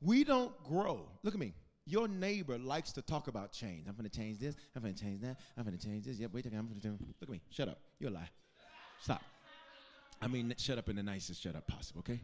[0.00, 1.08] We don't grow.
[1.22, 1.54] Look at me.
[1.86, 3.86] Your neighbor likes to talk about change.
[3.88, 4.56] I'm going to change this.
[4.76, 5.38] I'm going to change that.
[5.56, 6.18] I'm going to change this.
[6.18, 6.58] Yep, wait a second.
[6.58, 6.98] I'm going to do.
[7.20, 7.40] Look at me.
[7.50, 7.78] Shut up.
[7.98, 8.28] You're a lie.
[9.00, 9.22] Stop.
[10.20, 12.20] I mean, shut up in the nicest shut up possible, okay?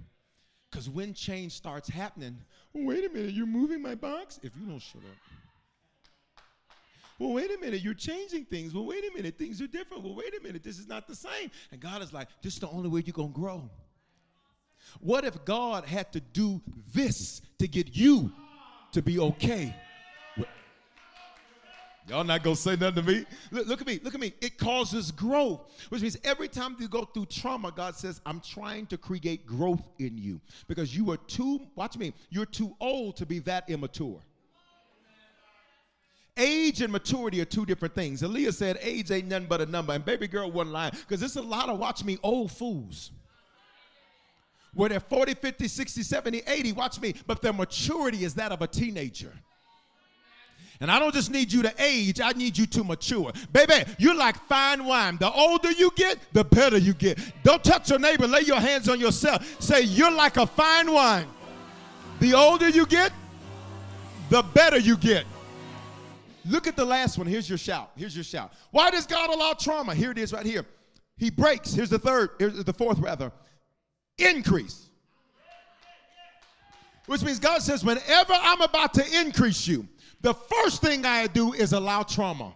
[0.75, 2.37] Because when change starts happening,
[2.73, 4.41] wait a minute, you're moving my box?
[4.43, 6.43] If you don't shut up.
[7.17, 8.75] Well, wait a minute, you're changing things.
[8.75, 10.03] Well, wait a minute, things are different.
[10.03, 11.53] Well, wait a minute, this is not the same.
[11.71, 13.71] And God is like, this is the only way you're going to grow.
[14.99, 16.61] What if God had to do
[16.93, 18.33] this to get you
[18.91, 19.77] to be okay?
[22.07, 23.25] Y'all not gonna say nothing to me.
[23.51, 24.35] Look, look, at me, look at me.
[24.43, 28.87] It causes growth, which means every time you go through trauma, God says, I'm trying
[28.89, 33.27] to create growth in you because you are too, watch me, you're too old to
[33.27, 34.21] be that immature.
[36.37, 38.21] Age and maturity are two different things.
[38.21, 41.37] Aaliyah said age ain't nothing but a number, and baby girl wasn't lying because there's
[41.37, 43.13] a lot of, watch me, old fools
[44.75, 48.61] where they're 40, 50, 60, 70, 80, watch me, but their maturity is that of
[48.61, 49.33] a teenager.
[50.81, 53.33] And I don't just need you to age, I need you to mature.
[53.53, 55.17] Baby, you're like fine wine.
[55.19, 57.19] The older you get, the better you get.
[57.43, 59.61] Don't touch your neighbor, lay your hands on yourself.
[59.61, 61.27] Say, You're like a fine wine.
[62.21, 63.13] The older you get,
[64.31, 65.25] the better you get.
[66.47, 67.27] Look at the last one.
[67.27, 67.91] Here's your shout.
[67.97, 68.53] Here's your shout.
[68.71, 69.95] Why does God allow trauma?
[69.95, 70.67] Here it is right here.
[71.17, 71.73] He breaks.
[71.73, 73.33] Here's the third, here's the fourth rather.
[74.19, 74.89] Increase.
[77.07, 79.87] Which means God says, whenever I'm about to increase you,
[80.25, 82.55] the first thing I do is allow trauma.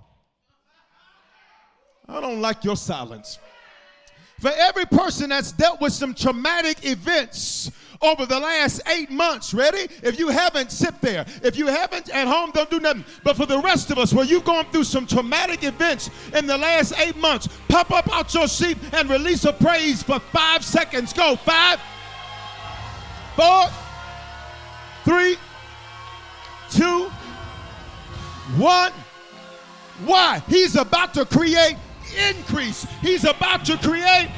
[2.09, 3.39] I don't like your silence.
[4.41, 9.87] For every person that's dealt with some traumatic events over the last eight months, ready?
[10.03, 11.27] If you haven't, sit there.
[11.43, 13.05] If you haven't at home, don't do nothing.
[13.23, 16.57] But for the rest of us, where you've gone through some traumatic events in the
[16.57, 21.13] last eight months, pop up out your seat and release a praise for five seconds.
[21.13, 21.37] Go.
[21.37, 21.81] Five,
[23.37, 23.67] four,
[25.05, 25.37] three,
[26.71, 27.11] two,
[28.57, 28.93] one.
[30.05, 30.43] Why?
[30.49, 31.77] He's about to create
[32.31, 32.87] increase.
[33.03, 34.31] He's about to create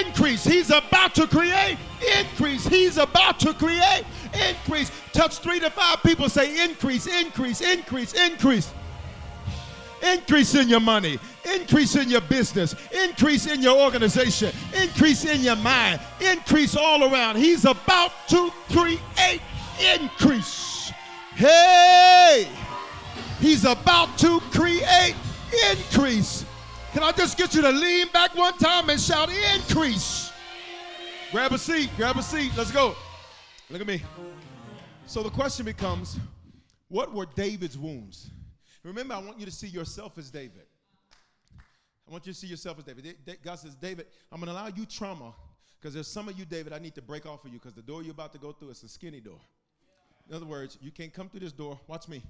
[0.00, 0.44] increase.
[0.44, 1.78] He's about to create
[2.18, 2.66] increase.
[2.66, 4.04] He's about to create
[4.48, 4.90] increase.
[5.12, 8.72] Touch three to five people, say increase, increase, increase, increase.
[10.02, 11.18] Increase in your money,
[11.54, 12.74] increase in your business,
[13.06, 17.36] increase in your organization, increase in your mind, increase all around.
[17.36, 19.40] He's about to create
[19.94, 20.92] increase.
[21.34, 22.48] Hey!
[23.40, 25.14] He's about to create
[25.70, 26.44] increase.
[26.92, 30.32] Can I just get you to lean back one time and shout increase?
[31.32, 32.52] Grab a seat, grab a seat.
[32.56, 32.94] Let's go.
[33.70, 34.02] Look at me.
[35.06, 36.18] So the question becomes
[36.88, 38.30] what were David's wounds?
[38.84, 40.66] Remember, I want you to see yourself as David.
[42.06, 43.16] I want you to see yourself as David.
[43.42, 45.34] God says, David, I'm going to allow you trauma
[45.80, 47.82] because there's some of you, David, I need to break off of you because the
[47.82, 49.40] door you're about to go through is a skinny door.
[50.28, 52.22] In other words, you can't come through this door, watch me,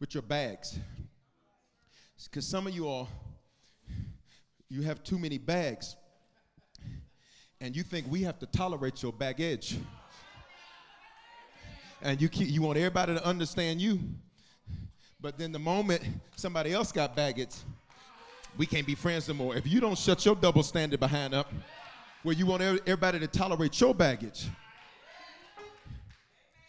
[0.00, 0.78] with your bags.
[2.24, 3.08] Because some of you all,
[4.68, 5.96] you have too many bags.
[7.60, 9.78] And you think we have to tolerate your baggage.
[12.02, 13.98] And you, keep, you want everybody to understand you.
[15.20, 16.02] But then the moment
[16.36, 17.54] somebody else got baggage,
[18.58, 19.56] we can't be friends no more.
[19.56, 21.50] If you don't shut your double standard behind up,
[22.22, 24.46] where you want everybody to tolerate your baggage,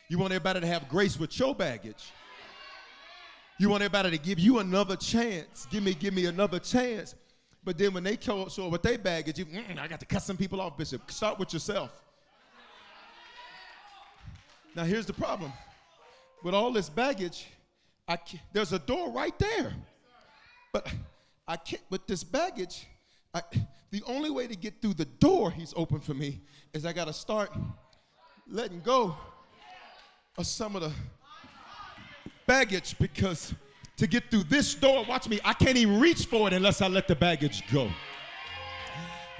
[0.09, 2.11] you want everybody to have grace with your baggage.
[3.60, 5.67] You want everybody to give you another chance.
[5.72, 7.15] Give me, give me another chance.
[7.63, 10.22] But then when they show up with their baggage, you, mm, I got to cut
[10.22, 11.10] some people off, Bishop.
[11.12, 11.91] Start with yourself.
[14.76, 15.52] Now here's the problem.
[16.43, 17.48] With all this baggage,
[18.08, 18.20] I
[18.54, 19.74] there's a door right there.
[20.72, 20.93] But
[21.48, 22.86] I can't, with this baggage,
[23.34, 23.41] I,
[23.89, 26.41] the only way to get through the door he's opened for me
[26.74, 27.52] is I got to start
[28.48, 29.17] letting go
[30.38, 30.91] of some of the
[32.47, 33.53] baggage because
[33.97, 36.88] to get through this door, watch me, I can't even reach for it unless I
[36.88, 37.89] let the baggage go.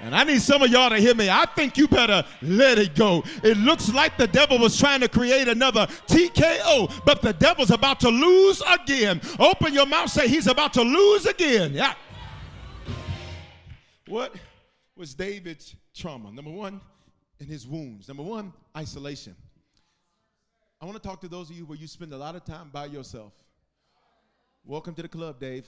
[0.00, 1.28] And I need some of y'all to hear me.
[1.28, 3.24] I think you better let it go.
[3.42, 7.98] It looks like the devil was trying to create another TKO, but the devil's about
[8.00, 9.20] to lose again.
[9.40, 11.72] Open your mouth, say he's about to lose again.
[11.72, 11.94] Yeah.
[14.06, 14.34] What
[14.96, 16.30] was David's trauma?
[16.30, 16.80] Number one,
[17.40, 18.06] in his wounds.
[18.06, 19.34] Number one, isolation.
[20.80, 22.70] I want to talk to those of you where you spend a lot of time
[22.72, 23.32] by yourself.
[24.64, 25.66] Welcome to the club, Dave.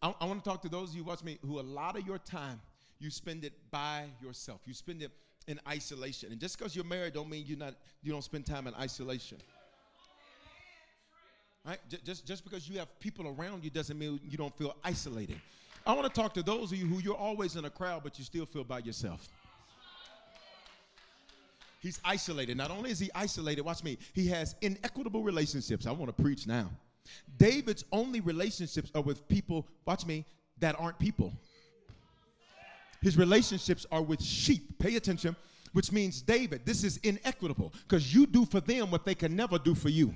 [0.00, 2.06] I, I want to talk to those of you watch me who a lot of
[2.06, 2.60] your time
[3.00, 4.60] you spend it by yourself.
[4.66, 5.10] You spend it
[5.48, 6.30] in isolation.
[6.30, 9.38] And just because you're married don't mean you not you don't spend time in isolation.
[11.66, 11.78] Right?
[12.04, 15.40] Just just because you have people around you doesn't mean you don't feel isolated.
[15.84, 18.16] I want to talk to those of you who you're always in a crowd but
[18.16, 19.28] you still feel by yourself.
[21.84, 22.56] He's isolated.
[22.56, 25.86] Not only is he isolated, watch me, he has inequitable relationships.
[25.86, 26.70] I want to preach now.
[27.36, 30.24] David's only relationships are with people, watch me,
[30.60, 31.30] that aren't people.
[33.02, 34.78] His relationships are with sheep.
[34.78, 35.36] Pay attention,
[35.74, 39.58] which means, David, this is inequitable because you do for them what they can never
[39.58, 40.14] do for you.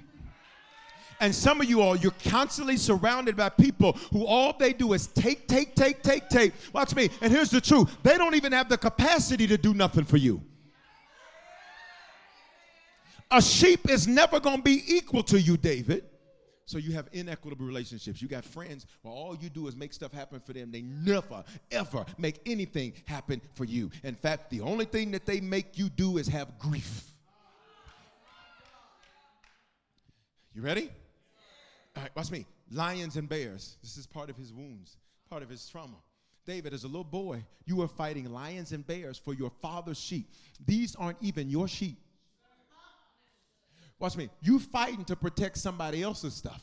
[1.21, 5.09] And some of you all, you're constantly surrounded by people who all they do is
[5.09, 6.55] take, take, take, take, take.
[6.73, 7.11] Watch me.
[7.21, 10.41] And here's the truth they don't even have the capacity to do nothing for you.
[13.31, 16.05] A sheep is never going to be equal to you, David.
[16.65, 18.21] So you have inequitable relationships.
[18.21, 20.71] You got friends where all you do is make stuff happen for them.
[20.71, 23.91] They never, ever make anything happen for you.
[24.05, 27.05] In fact, the only thing that they make you do is have grief.
[30.55, 30.91] You ready?
[31.97, 32.45] All right, watch me.
[32.71, 33.77] Lions and bears.
[33.83, 34.99] This is part of his wounds,
[35.31, 35.97] part of his trauma.
[36.45, 40.31] David, as a little boy, you were fighting lions and bears for your father's sheep.
[40.67, 41.99] These aren't even your sheep.
[43.99, 44.29] Watch me.
[44.41, 46.63] You fighting to protect somebody else's stuff.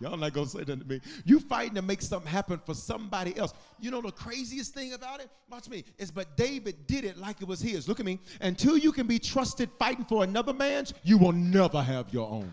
[0.00, 1.00] Y'all not gonna say that to me.
[1.24, 3.54] You fighting to make something happen for somebody else.
[3.78, 5.30] You know the craziest thing about it?
[5.48, 5.84] Watch me.
[5.96, 7.86] Is but David did it like it was his.
[7.86, 8.18] Look at me.
[8.40, 12.52] Until you can be trusted fighting for another man's, you will never have your own.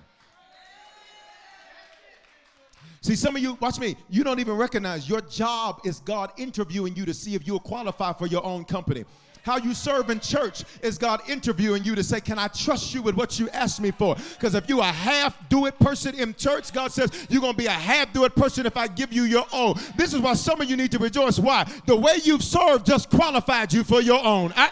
[3.01, 6.95] See, some of you, watch me, you don't even recognize your job is God interviewing
[6.95, 9.05] you to see if you'll qualify for your own company.
[9.49, 13.01] How you serve in church is God interviewing you to say, Can I trust you
[13.01, 14.15] with what you asked me for?
[14.33, 17.57] Because if you a half do it person in church, God says you're going to
[17.57, 19.73] be a half do it person if I give you your own.
[19.97, 21.39] This is why some of you need to rejoice.
[21.39, 21.67] Why?
[21.87, 24.53] The way you've served just qualified you for your own.
[24.55, 24.69] I,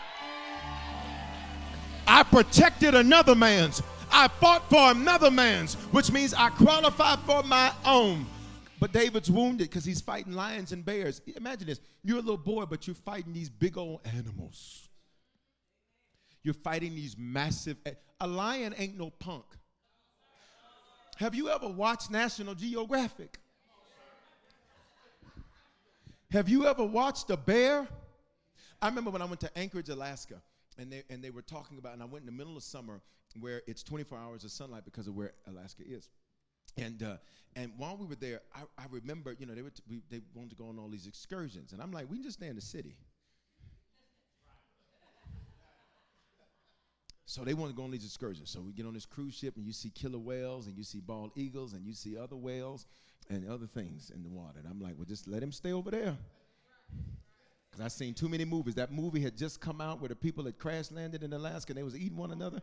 [2.05, 3.81] I protected another man's.
[4.11, 8.27] I fought for another man's, which means I qualified for my own.
[8.79, 11.21] But David's wounded because he's fighting lions and bears.
[11.35, 14.87] Imagine this you're a little boy, but you're fighting these big old animals.
[16.43, 17.77] You're fighting these massive.
[18.19, 19.45] A lion ain't no punk.
[21.17, 23.39] Have you ever watched National Geographic?
[26.29, 27.87] Have you ever watched a bear?
[28.81, 30.35] I remember when I went to Anchorage, Alaska,
[30.77, 33.01] and they, and they were talking about, and I went in the middle of summer
[33.39, 36.09] where it's 24 hours of sunlight because of where Alaska is.
[36.75, 37.17] And uh,
[37.57, 40.21] and while we were there, I, I remember, you know, they, were t- we, they
[40.35, 41.73] wanted to go on all these excursions.
[41.73, 42.95] And I'm like, we can just stay in the city.
[47.25, 48.51] So they want to go on these excursions.
[48.51, 50.99] So we get on this cruise ship and you see killer whales and you see
[50.99, 52.85] bald eagles and you see other whales
[53.29, 54.59] and other things in the water.
[54.59, 56.15] And I'm like, well, just let him stay over there.
[57.71, 58.75] Because I've seen too many movies.
[58.75, 61.77] That movie had just come out where the people had crash landed in Alaska and
[61.77, 62.61] they was eating one another.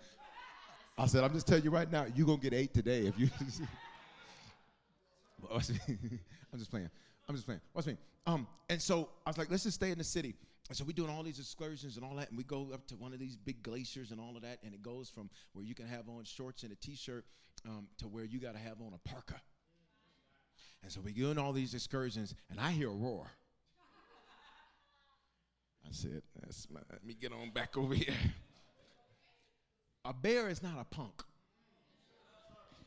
[0.96, 3.18] I said, I'm just telling you right now, you're going to get ate today if
[3.18, 3.28] you.
[5.52, 6.90] I'm just playing.
[7.28, 7.60] I'm just playing.
[7.74, 7.96] Watch me.
[8.26, 10.34] Um, and so I was like, let's just stay in the city.
[10.68, 12.94] And so we're doing all these excursions and all that, and we go up to
[12.96, 15.74] one of these big glaciers and all of that, and it goes from where you
[15.74, 17.26] can have on shorts and a t-shirt
[17.68, 19.40] um, to where you got to have on a parka.
[20.82, 23.26] And so we're doing all these excursions, and I hear a roar.
[25.86, 26.22] I said,
[26.72, 28.14] my, let me get on back over here.
[30.06, 31.22] A bear is not a punk.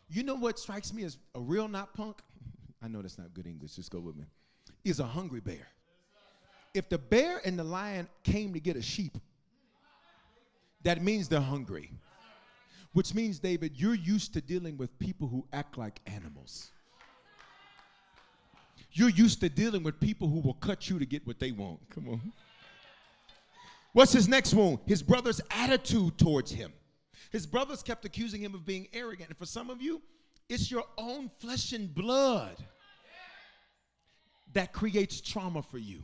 [0.09, 2.21] You know what strikes me as a real not punk?
[2.81, 4.25] I know that's not good English, just go with me.
[4.83, 5.67] Is a hungry bear.
[6.73, 9.17] If the bear and the lion came to get a sheep,
[10.83, 11.91] that means they're hungry.
[12.93, 16.71] Which means, David, you're used to dealing with people who act like animals.
[18.91, 21.79] You're used to dealing with people who will cut you to get what they want.
[21.89, 22.33] Come on.
[23.93, 24.79] What's his next wound?
[24.85, 26.71] His brother's attitude towards him.
[27.31, 29.29] His brothers kept accusing him of being arrogant.
[29.29, 30.01] And for some of you,
[30.49, 32.57] it's your own flesh and blood
[34.53, 36.03] that creates trauma for you.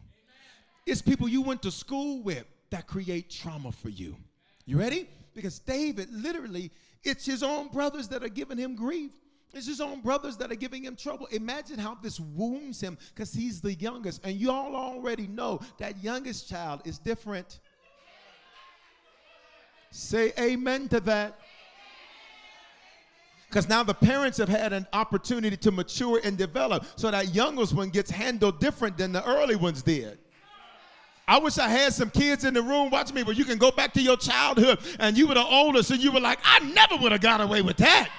[0.86, 4.18] It's people you went to school with that create trauma for you.
[4.66, 5.08] You ready?
[5.34, 6.72] Because David, literally,
[7.04, 9.12] it's his own brothers that are giving him grief.
[9.54, 11.28] It's his own brothers that are giving him trouble.
[11.28, 14.22] Imagine how this wounds him because he's the youngest.
[14.24, 17.60] And you all already know that youngest child is different.
[19.92, 21.40] Say amen to that.
[23.54, 26.88] Because now the parents have had an opportunity to mature and develop.
[26.96, 30.18] So that youngest one gets handled different than the early ones did.
[31.28, 32.90] I wish I had some kids in the room.
[32.90, 35.92] Watch me, but you can go back to your childhood and you were the oldest
[35.92, 38.10] and you were like, I never would have got away with that.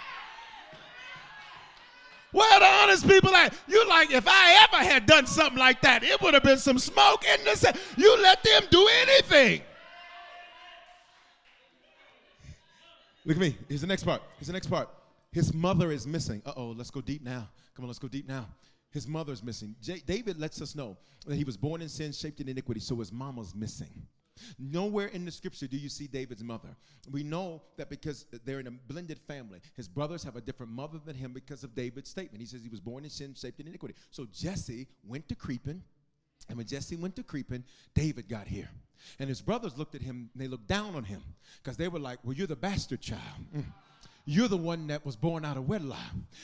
[2.31, 3.55] Where the honest people at?
[3.66, 6.79] You like, if I ever had done something like that, it would have been some
[6.79, 7.77] smoke in the.
[7.97, 9.62] You let them do anything.
[13.25, 13.57] Look at me.
[13.68, 14.23] Here's the next part.
[14.38, 14.88] Here's the next part.
[15.35, 16.40] His mother is missing.
[16.47, 17.49] Uh oh, let's go deep now.
[17.75, 18.47] Come on, let's go deep now.
[18.92, 19.75] His mother's missing.
[19.83, 22.94] J- David lets us know that he was born in sin, shaped in iniquity, so
[22.94, 24.07] his mama's missing.
[24.61, 26.77] Nowhere in the scripture do you see David's mother.
[27.11, 29.61] We know that because they're in a blended family.
[29.77, 32.40] His brothers have a different mother than him because of David's statement.
[32.40, 33.94] He says he was born in sin, shaped in iniquity.
[34.12, 35.83] So Jesse went to creeping,
[36.49, 38.70] and when Jesse went to creeping, David got here.
[39.18, 41.23] And his brothers looked at him and they looked down on him
[41.61, 43.20] because they were like, Well, you're the bastard child.
[43.55, 43.64] Mm.
[44.26, 45.98] You're the one that was born out of wedlock.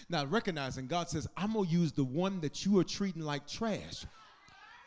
[0.09, 3.49] Now, recognizing God says, I'm going to use the one that you are treating like
[3.49, 4.05] trash.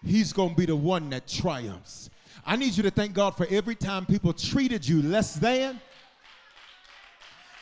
[0.05, 2.09] He's going to be the one that triumphs.
[2.45, 5.79] I need you to thank God for every time people treated you less than.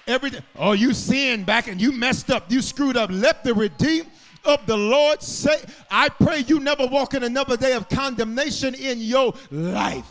[0.07, 3.09] Every oh, you sinned back and you messed up, you screwed up.
[3.13, 4.09] Let the redeemed
[4.43, 8.99] of the Lord say, I pray you never walk in another day of condemnation in
[8.99, 10.07] your life.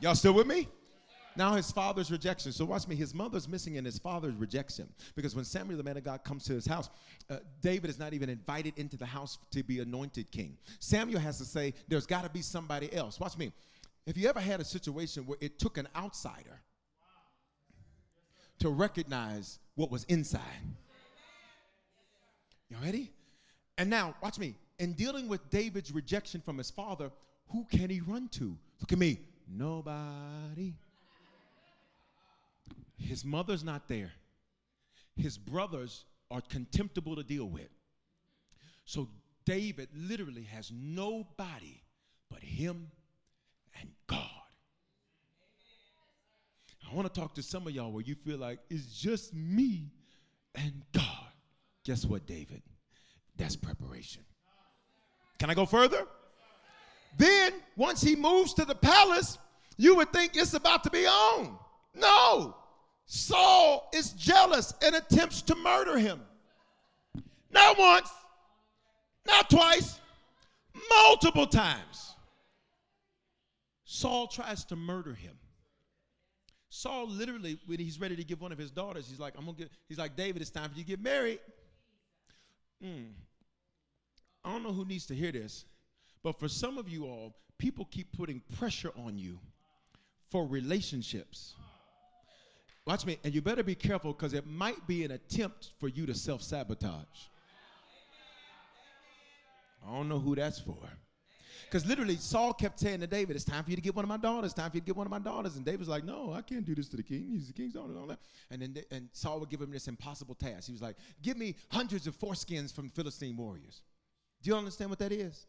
[0.00, 0.66] Y'all still with me?
[1.36, 2.52] Now his father's rejection.
[2.52, 2.94] So watch me.
[2.94, 4.88] His mother's missing and his father's rejection.
[5.14, 6.90] Because when Samuel, the man of God, comes to his house,
[7.30, 10.58] uh, David is not even invited into the house to be anointed king.
[10.80, 13.18] Samuel has to say, there's got to be somebody else.
[13.18, 13.52] Watch me.
[14.06, 16.60] If you ever had a situation where it took an outsider
[18.58, 20.40] to recognize what was inside.
[22.68, 23.10] You ready?
[23.78, 24.54] And now, watch me.
[24.78, 27.10] In dealing with David's rejection from his father,
[27.50, 28.56] who can he run to?
[28.80, 29.20] Look at me.
[29.48, 30.74] Nobody.
[32.96, 34.12] His mother's not there.
[35.16, 37.68] His brothers are contemptible to deal with.
[38.84, 39.08] So
[39.44, 41.82] David literally has nobody
[42.30, 42.90] but him
[43.80, 44.28] and God.
[46.90, 49.92] I want to talk to some of y'all where you feel like it's just me
[50.54, 51.06] and God.
[51.84, 52.62] Guess what, David?
[53.36, 54.22] That's preparation.
[55.38, 56.06] Can I go further?
[57.18, 59.38] Then, once he moves to the palace,
[59.76, 61.58] you would think it's about to be on.
[61.94, 62.56] No.
[63.14, 66.18] Saul is jealous and attempts to murder him.
[67.50, 68.08] Not once,
[69.26, 70.00] not twice,
[70.88, 72.14] multiple times.
[73.84, 75.34] Saul tries to murder him.
[76.70, 79.58] Saul literally, when he's ready to give one of his daughters, he's like, I'm gonna
[79.58, 81.40] get, he's like, David, it's time for you to get married.
[82.82, 83.10] Mm.
[84.42, 85.66] I don't know who needs to hear this,
[86.22, 89.38] but for some of you all, people keep putting pressure on you
[90.30, 91.56] for relationships.
[92.86, 96.04] Watch me, and you better be careful because it might be an attempt for you
[96.06, 97.28] to self sabotage.
[99.86, 100.78] I don't know who that's for.
[101.72, 104.08] Because literally, Saul kept saying to David, It's time for you to get one of
[104.08, 104.50] my daughters.
[104.50, 105.56] It's time for you to get one of my daughters.
[105.56, 107.28] And David's like, No, I can't do this to the king.
[107.30, 108.18] He's the king's daughter and all that.
[108.50, 110.66] And then and Saul would give him this impossible task.
[110.66, 113.82] He was like, Give me hundreds of foreskins from Philistine warriors.
[114.42, 115.46] Do you understand what that is?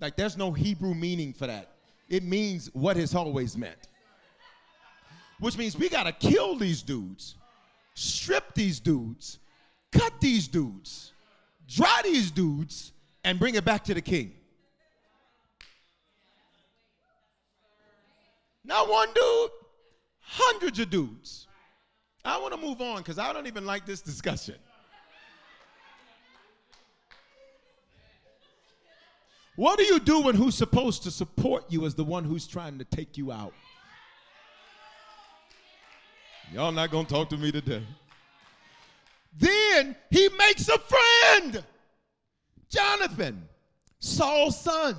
[0.00, 1.76] Like, there's no Hebrew meaning for that.
[2.08, 3.88] It means what has always meant.
[5.40, 7.34] Which means we got to kill these dudes,
[7.94, 9.38] strip these dudes,
[9.92, 11.12] cut these dudes,
[11.68, 12.92] dry these dudes,
[13.24, 14.32] and bring it back to the king.
[18.64, 19.50] Not one dude,
[20.20, 21.46] hundreds of dudes.
[22.24, 24.54] I want to move on because I don't even like this discussion.
[29.56, 32.78] What do you do when who's supposed to support you is the one who's trying
[32.78, 33.52] to take you out?
[36.54, 37.82] Y'all not gonna talk to me today.
[39.36, 41.64] Then he makes a friend.
[42.70, 43.48] Jonathan,
[43.98, 44.96] Saul's son.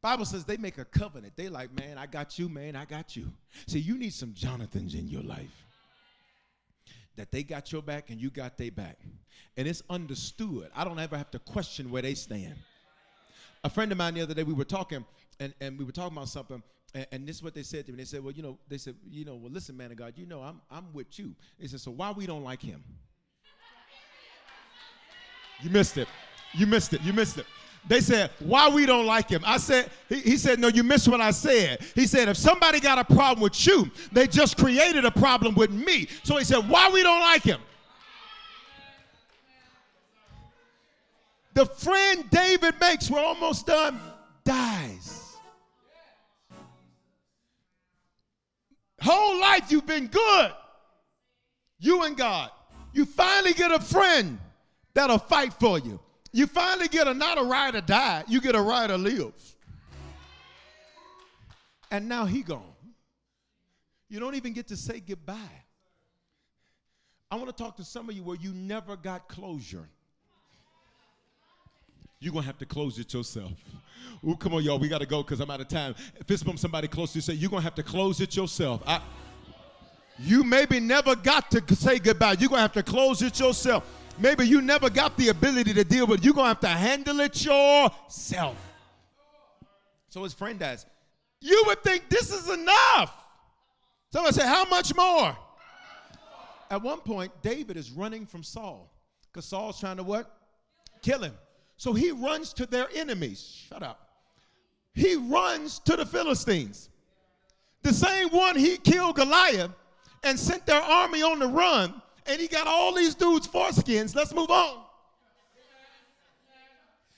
[0.00, 1.34] Bible says they make a covenant.
[1.36, 3.30] They like, man, I got you, man, I got you.
[3.66, 5.66] See, you need some Jonathans in your life.
[7.16, 8.96] That they got your back and you got their back.
[9.58, 10.70] And it's understood.
[10.74, 12.54] I don't ever have to question where they stand.
[13.64, 15.04] A friend of mine the other day, we were talking,
[15.40, 16.62] and, and we were talking about something,
[16.94, 17.98] and, and, this is what they said to me.
[17.98, 20.26] They said, Well, you know, they said, you know, well, listen, man of God, you
[20.26, 21.34] know, I'm I'm with you.
[21.58, 22.82] They said, So why we don't like him?
[25.60, 26.08] You missed it.
[26.54, 27.02] You missed it.
[27.02, 27.46] You missed it.
[27.86, 29.42] They said, why we don't like him.
[29.46, 31.80] I said, he, he, said, no, you missed what I said.
[31.94, 35.70] He said, if somebody got a problem with you, they just created a problem with
[35.70, 36.08] me.
[36.22, 37.60] So he said, why we don't like him?
[41.54, 43.98] The friend David makes, we're almost done,
[44.44, 45.17] dies.
[49.10, 50.52] Whole life you've been good.
[51.78, 52.50] You and God.
[52.92, 54.38] You finally get a friend
[54.92, 55.98] that'll fight for you.
[56.30, 59.32] You finally get a not a ride or die, you get a ride or live.
[61.90, 62.62] And now he gone.
[64.10, 65.64] You don't even get to say goodbye.
[67.30, 69.88] I want to talk to some of you where you never got closure.
[72.20, 73.52] You're to have to close it yourself.
[74.26, 74.78] Oh, come on, y'all.
[74.78, 75.94] We got to go because I'm out of time.
[76.26, 77.22] Fist bump somebody close to you.
[77.22, 78.82] Say, you're to have to close it yourself.
[78.86, 79.00] I,
[80.18, 82.36] you maybe never got to say goodbye.
[82.38, 83.88] You're to have to close it yourself.
[84.18, 86.24] Maybe you never got the ability to deal with it.
[86.24, 88.56] You're to have to handle it yourself.
[90.08, 90.86] So his friend dies.
[91.40, 93.14] You would think this is enough.
[94.12, 95.36] Someone say, How much more?
[96.70, 98.92] At one point, David is running from Saul
[99.32, 100.34] because Saul's trying to what?
[101.00, 101.34] Kill him.
[101.78, 103.64] So he runs to their enemies.
[103.68, 104.10] Shut up.
[104.94, 106.90] He runs to the Philistines.
[107.82, 109.70] The same one he killed Goliath
[110.24, 114.16] and sent their army on the run, and he got all these dudes' foreskins.
[114.16, 114.82] Let's move on.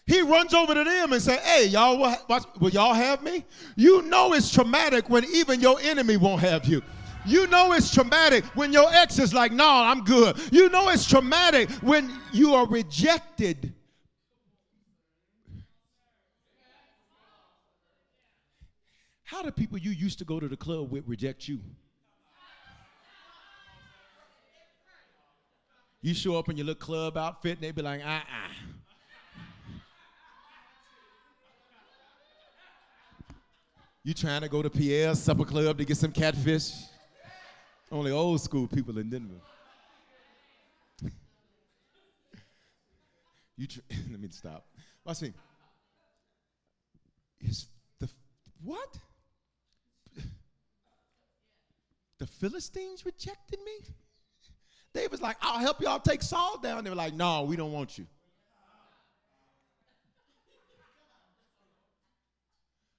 [0.04, 3.44] He runs over to them and say, "Hey, y'all, what, will y'all have me?"
[3.76, 6.82] You know it's traumatic when even your enemy won't have you.
[7.24, 11.08] You know it's traumatic when your ex is like, "No, I'm good." You know it's
[11.08, 13.72] traumatic when you are rejected
[19.30, 21.60] How do people you used to go to the club with reject you?
[26.02, 28.22] You show up in your little club outfit and they be like, uh uh
[34.02, 36.72] You trying to go to Pierre's supper club to get some catfish?
[37.92, 39.34] Only old school people in Denver.
[43.56, 44.66] you tr- let me stop.
[45.04, 45.32] Watch me.
[47.40, 47.66] Is
[48.00, 48.08] the
[48.64, 48.98] what?
[52.20, 53.72] The Philistines rejected me?
[54.92, 56.84] David's like, I'll help y'all take Saul down.
[56.84, 58.06] They were like, no, we don't want you.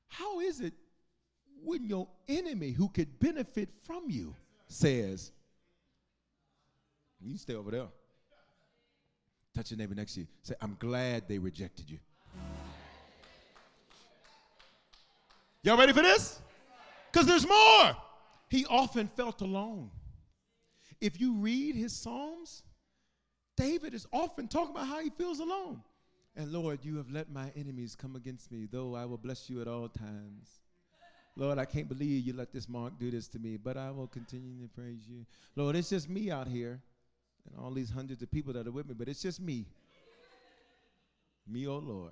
[0.08, 0.74] How is it
[1.64, 4.36] when your enemy who could benefit from you
[4.68, 5.32] says,
[7.20, 7.88] You stay over there.
[9.56, 10.28] Touch your neighbor next to you.
[10.42, 12.00] Say, I'm glad they rejected you.
[15.64, 16.40] Y'all ready for this?
[17.12, 17.96] Because there's more.
[18.52, 19.92] He often felt alone.
[21.00, 22.64] If you read his Psalms,
[23.56, 25.82] David is often talking about how he feels alone.
[26.36, 29.62] And Lord, you have let my enemies come against me, though I will bless you
[29.62, 30.60] at all times.
[31.38, 34.08] Lord, I can't believe you let this Mark do this to me, but I will
[34.08, 35.26] continue to praise you.
[35.56, 36.82] Lord, it's just me out here
[37.46, 39.66] and all these hundreds of people that are with me, but it's just me.
[41.48, 42.12] Me, oh Lord,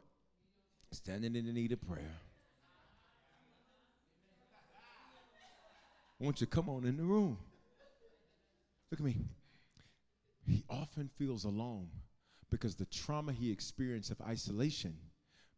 [0.94, 2.16] standing in the need of prayer.
[6.20, 7.38] Want you to come on in the room.
[8.92, 9.18] Look at me.
[10.46, 11.88] He often feels alone
[12.50, 14.98] because the trauma he experienced of isolation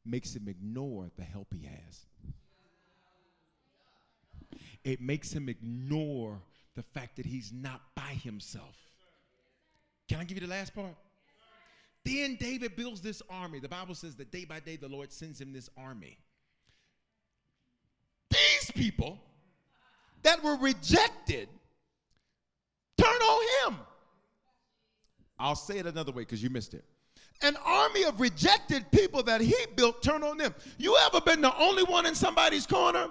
[0.05, 2.05] makes him ignore the help he has.
[4.83, 6.41] It makes him ignore
[6.75, 8.75] the fact that he's not by himself.
[10.09, 10.95] Can I give you the last part?
[12.03, 13.59] Then David builds this army.
[13.59, 16.17] The Bible says that day by day the Lord sends him this army.
[18.29, 19.19] These people
[20.23, 21.49] that were rejected
[22.97, 23.79] turn on him.
[25.39, 26.85] I'll say it another way because you missed it.
[27.41, 30.53] An army of rejected people that he built turn on them.
[30.77, 33.07] You ever been the only one in somebody's corner?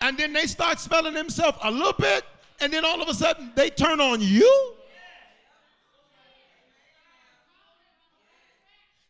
[0.00, 2.24] And then they start smelling themselves a little bit,
[2.60, 4.72] and then all of a sudden they turn on you?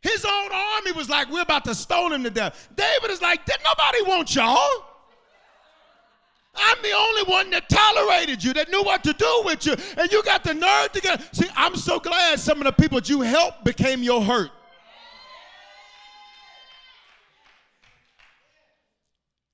[0.01, 2.69] His own army was like, We're about to stone him to death.
[2.77, 4.96] David is like, Did nobody want y'all?
[6.57, 10.11] I'm the only one that tolerated you, that knew what to do with you, and
[10.11, 11.35] you got the nerve to get.
[11.35, 14.51] See, I'm so glad some of the people that you helped became your hurt.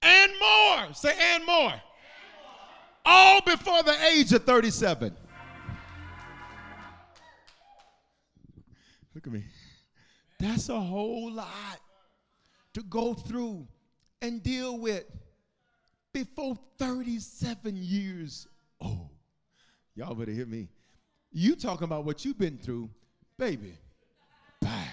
[0.02, 0.94] And more.
[0.94, 1.74] Say, and more.
[3.04, 5.16] All before the age of 37.
[9.14, 9.44] Look at me.
[10.38, 11.80] That's a whole lot
[12.74, 13.66] to go through
[14.20, 15.04] and deal with
[16.12, 18.46] before 37 years
[18.80, 19.10] old.
[19.94, 20.68] Y'all better hear me.
[21.30, 22.90] You talking about what you've been through,
[23.38, 23.74] baby.
[24.60, 24.88] Bye.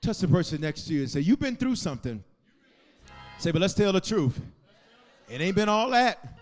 [0.00, 2.22] Touch the person next to you and say, You've been through something.
[3.38, 4.40] Say, but let's tell the truth.
[5.28, 6.38] It ain't been all that.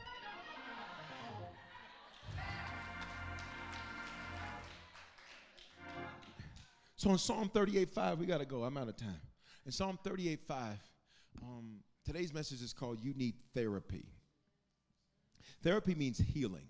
[6.96, 8.62] So in Psalm 38:5, we got to go.
[8.62, 9.20] I'm out of time.
[9.66, 10.78] In Psalm 38:5,
[11.42, 14.04] um, today's message is called You Need Therapy.
[15.62, 16.66] Therapy means healing.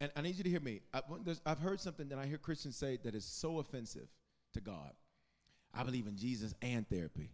[0.00, 0.80] And I need you to hear me.
[0.94, 1.02] I,
[1.46, 4.06] have heard something that I hear Christians say that is so offensive
[4.54, 4.92] to God.
[5.74, 7.30] I believe in Jesus and therapy.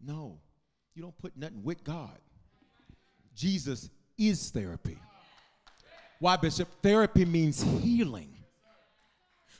[0.00, 0.38] No,
[0.94, 2.18] you don't put nothing with God.
[3.34, 4.98] Jesus is therapy.
[6.18, 6.68] Why, Bishop?
[6.82, 8.32] Therapy means healing.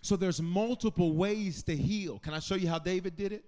[0.02, 2.18] So there's multiple ways to heal.
[2.18, 3.44] Can I show you how David did it?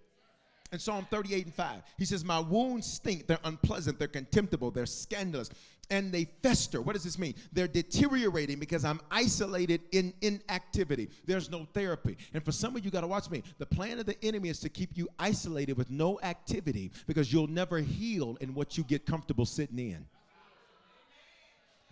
[0.71, 4.85] In Psalm 38 and 5, he says, My wounds stink, they're unpleasant, they're contemptible, they're
[4.85, 5.49] scandalous,
[5.91, 6.83] and they fester.
[6.83, 7.35] What does this mean?
[7.53, 11.09] They're deteriorating because I'm isolated in inactivity.
[11.25, 12.19] There's no therapy.
[12.35, 13.43] And for some of you, got to watch me.
[13.57, 17.47] The plan of the enemy is to keep you isolated with no activity because you'll
[17.47, 20.05] never heal in what you get comfortable sitting in.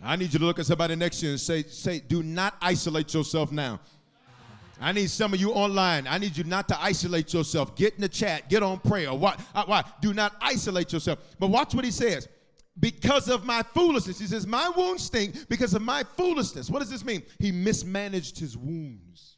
[0.03, 2.55] I need you to look at somebody next to you and say, say, do not
[2.61, 3.79] isolate yourself now.
[4.79, 6.07] I need some of you online.
[6.07, 7.75] I need you not to isolate yourself.
[7.75, 8.49] Get in the chat.
[8.49, 9.13] Get on prayer.
[9.13, 9.35] Why?
[9.53, 9.83] Uh, why?
[10.01, 11.19] Do not isolate yourself.
[11.39, 12.27] But watch what he says.
[12.79, 14.19] Because of my foolishness.
[14.19, 16.69] He says, My wounds stink because of my foolishness.
[16.69, 17.23] What does this mean?
[17.39, 19.37] He mismanaged his wounds.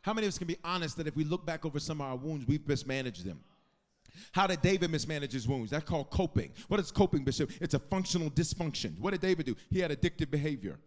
[0.00, 2.06] How many of us can be honest that if we look back over some of
[2.06, 3.40] our wounds, we've mismanaged them?
[4.32, 5.70] How did David mismanage his wounds?
[5.70, 6.52] That's called coping.
[6.68, 7.50] What is coping, Bishop?
[7.60, 8.98] It's a functional dysfunction.
[9.00, 9.56] What did David do?
[9.68, 10.78] He had addictive behavior.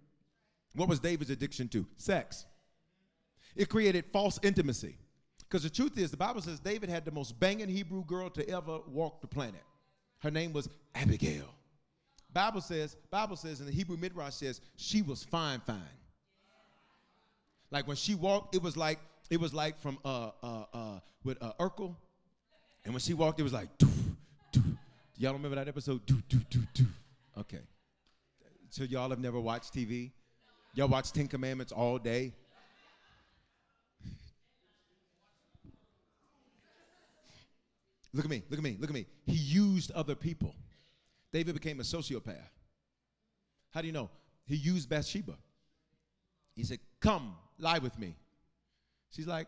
[0.74, 1.86] What was David's addiction to?
[1.98, 2.46] Sex.
[3.56, 4.98] It created false intimacy.
[5.40, 8.48] Because the truth is, the Bible says David had the most banging Hebrew girl to
[8.50, 9.64] ever walk the planet.
[10.20, 11.46] Her name was Abigail.
[12.32, 15.82] Bible says, Bible says, and the Hebrew Midrash says, she was fine, fine.
[17.72, 21.42] Like when she walked, it was like, it was like from uh uh uh with
[21.42, 21.96] uh Urkel.
[22.86, 24.16] And when she walked, it was like doof,
[24.54, 24.78] doof.
[25.18, 26.06] Y'all remember that episode?
[26.06, 26.88] Doof, doof, doof, doof.
[27.38, 27.60] Okay.
[28.70, 30.12] So y'all have never watched TV?
[30.76, 32.34] Y'all watch Ten Commandments all day?
[38.14, 39.06] Look at me, look at me, look at me.
[39.26, 40.56] He used other people.
[41.32, 42.50] David became a sociopath.
[43.72, 44.10] How do you know?
[44.46, 45.36] He used Bathsheba.
[46.56, 48.16] He said, Come, lie with me.
[49.12, 49.48] She's like,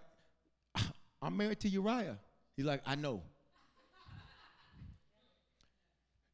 [0.76, 0.92] ah,
[1.22, 2.18] I'm married to Uriah.
[2.56, 3.22] He's like, I know.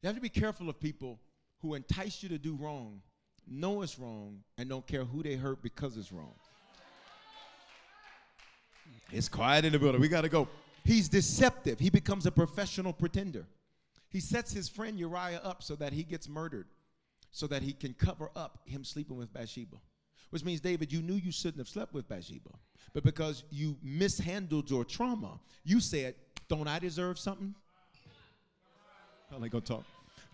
[0.02, 1.18] You have to be careful of people
[1.60, 3.00] who entice you to do wrong,
[3.46, 6.34] know it's wrong, and don't care who they hurt because it's wrong.
[9.10, 10.00] It's quiet in the building.
[10.00, 10.46] We got to go.
[10.88, 11.78] He's deceptive.
[11.78, 13.44] He becomes a professional pretender.
[14.08, 16.64] He sets his friend Uriah up so that he gets murdered,
[17.30, 19.76] so that he can cover up him sleeping with Bathsheba.
[20.30, 22.48] Which means, David, you knew you shouldn't have slept with Bathsheba.
[22.94, 26.14] But because you mishandled your trauma, you said,
[26.48, 27.54] Don't I deserve something?
[29.30, 29.84] I ain't gonna talk.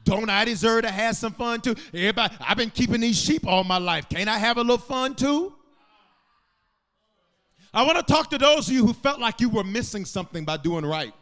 [0.04, 1.74] Don't I deserve to have some fun too?
[1.92, 4.08] Everybody, I've been keeping these sheep all my life.
[4.08, 5.52] Can't I have a little fun too?
[7.74, 10.44] I want to talk to those of you who felt like you were missing something
[10.44, 11.12] by doing right.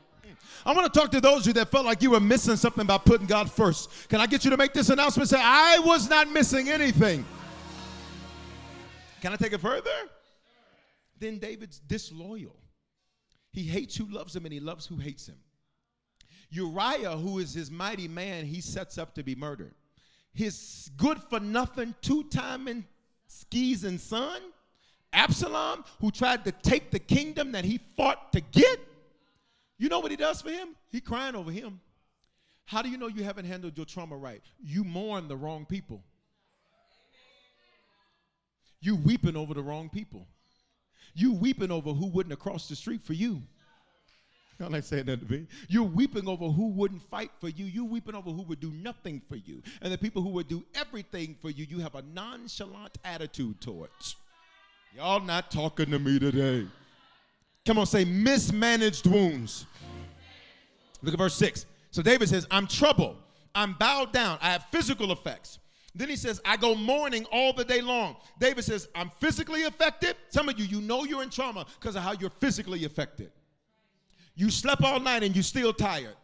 [0.67, 2.87] I want to talk to those of you that felt like you were missing something
[2.87, 4.09] by putting God first.
[4.09, 5.31] Can I get you to make this announcement?
[5.31, 7.25] Say, I was not missing anything.
[9.23, 9.91] Can I take it further?
[11.19, 12.57] Then David's disloyal.
[13.51, 15.39] He hates who loves him and he loves who hates him.
[16.51, 19.75] Uriah, who is his mighty man, he sets up to be murdered.
[20.35, 22.85] His good for nothing, two timing
[23.27, 24.41] skis and son,
[25.13, 28.81] Absalom, who tried to take the kingdom that he fought to get,
[29.79, 30.77] you know what he does for him?
[30.91, 31.81] He crying over him.
[32.65, 34.43] How do you know you haven't handled your trauma right?
[34.63, 36.03] You mourn the wrong people.
[38.81, 40.27] You weeping over the wrong people.
[41.15, 43.43] You weeping over who wouldn't have crossed the street for you.
[44.59, 45.47] Y'all ain't saying that to me.
[45.69, 47.65] You're weeping over who wouldn't fight for you.
[47.65, 49.63] You're weeping over who would do nothing for you.
[49.81, 54.17] And the people who would do everything for you, you have a nonchalant attitude towards.
[54.95, 56.67] Y'all not talking to me today.
[57.65, 59.67] Come on, say mismanaged wounds.
[61.03, 61.67] Look at verse 6.
[61.91, 63.17] So David says, I'm troubled.
[63.55, 64.39] I'm bowed down.
[64.43, 65.59] I have physical effects.
[65.95, 68.17] Then he says, I go mourning all the day long.
[68.39, 70.17] David says, I'm physically affected.
[70.31, 73.31] Some of you, you know you're in trauma because of how you're physically affected.
[74.35, 76.17] You slept all night and you're still tired.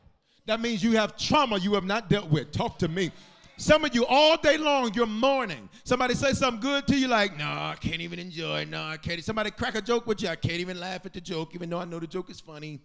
[0.47, 2.53] That means you have trauma you have not dealt with.
[2.53, 3.13] Talk to me.
[3.59, 5.69] Some of you all day long you're mourning.
[5.83, 8.65] Somebody say something good to you, like, no, I can't even enjoy.
[8.65, 9.23] No, I can't.
[9.23, 11.81] Somebody crack a joke with you, I can't even laugh at the joke, even though
[11.81, 12.81] I know the joke is funny.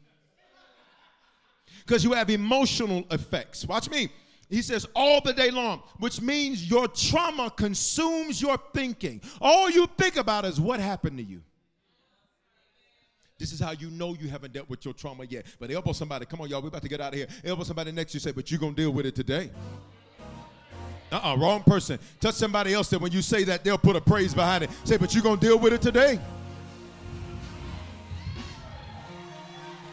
[1.86, 3.65] Because you have emotional effects.
[3.67, 4.09] Watch me.
[4.49, 9.21] He says all the day long, which means your trauma consumes your thinking.
[9.39, 11.43] All you think about is what happened to you.
[13.38, 15.45] This is how you know you haven't dealt with your trauma yet.
[15.59, 17.28] But elbow somebody, come on, y'all, we're about to get out of here.
[17.43, 19.51] Elbow somebody next you, say, but you're going to deal with it today.
[21.14, 21.99] Uh-uh, wrong person.
[22.20, 24.72] Touch somebody else that when you say that, they'll put a praise behind it.
[24.84, 26.20] Say, but you're going to deal with it today.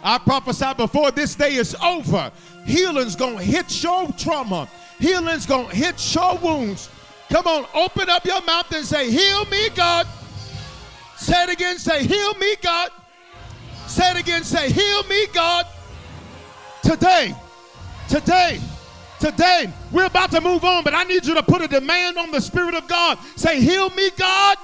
[0.03, 2.33] I prophesy before this day is over.
[2.64, 4.68] Healing's going to hit your trauma.
[4.99, 6.89] Healing's going to hit your wounds.
[7.29, 10.07] Come on, open up your mouth and say, Heal me, God.
[11.16, 12.91] Say it again, say, Heal me, God.
[13.87, 15.66] Say it again, say, Heal me, God.
[16.83, 17.35] Today,
[18.09, 18.61] today,
[19.21, 22.31] today, we're about to move on, but I need you to put a demand on
[22.31, 23.18] the Spirit of God.
[23.37, 24.57] Say, Heal me, God.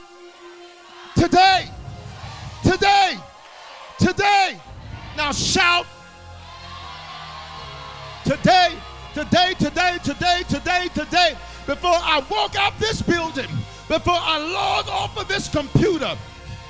[1.15, 1.69] Today,
[2.63, 3.15] today,
[3.99, 4.61] today.
[5.17, 5.87] Now shout.
[8.25, 8.75] Today,
[9.15, 13.49] today, today, today, today, today, before I walk out this building,
[13.89, 16.17] before I log off of this computer,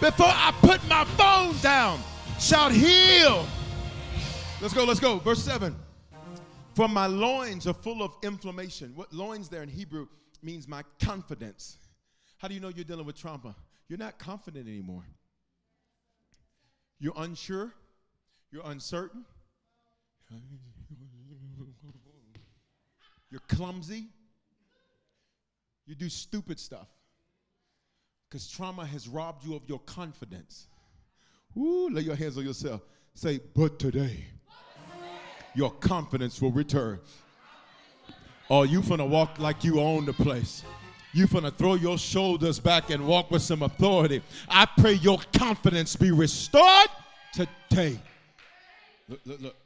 [0.00, 1.98] before I put my phone down,
[2.38, 3.46] shout heal.
[4.60, 5.18] Let's go, let's go.
[5.18, 5.74] Verse 7.
[6.76, 8.92] For my loins are full of inflammation.
[8.94, 10.08] What loins there in Hebrew
[10.42, 11.78] means my confidence.
[12.36, 13.56] How do you know you're dealing with trauma?
[13.88, 15.06] You're not confident anymore.
[17.00, 17.72] You're unsure.
[18.52, 19.24] You're uncertain.
[23.30, 24.08] You're clumsy.
[25.86, 26.88] You do stupid stuff.
[28.28, 30.66] Because trauma has robbed you of your confidence.
[31.56, 32.82] Ooh, lay your hands on yourself.
[33.14, 34.26] Say, but today,
[35.56, 37.00] your confidence will return.
[38.48, 40.62] Oh, you finna walk like you own the place.
[41.12, 44.22] You finna throw your shoulders back and walk with some authority.
[44.48, 46.88] I pray your confidence be restored
[47.32, 47.98] today.
[49.08, 49.56] Look, look, look,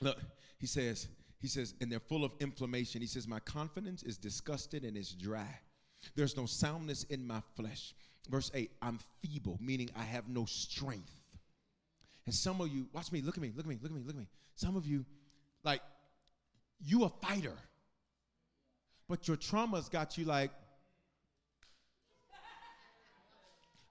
[0.00, 0.18] look.
[0.58, 1.08] He says,
[1.40, 3.00] he says, and they're full of inflammation.
[3.00, 5.60] He says, My confidence is disgusted and it's dry.
[6.16, 7.94] There's no soundness in my flesh.
[8.28, 11.12] Verse 8, I'm feeble, meaning I have no strength.
[12.26, 14.02] And some of you, watch me, look at me, look at me, look at me,
[14.04, 14.28] look at me.
[14.54, 15.04] Some of you,
[15.68, 15.82] like,
[16.80, 17.58] you a fighter.
[19.08, 20.50] but your trauma's got you like,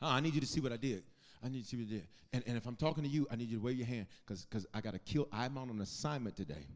[0.01, 1.03] oh, I need you to see what I did.
[1.43, 2.07] I need you to see what I did.
[2.33, 4.65] And, and if I'm talking to you, I need you to wave your hand because
[4.73, 5.27] I got to kill.
[5.31, 6.67] I'm on an assignment today.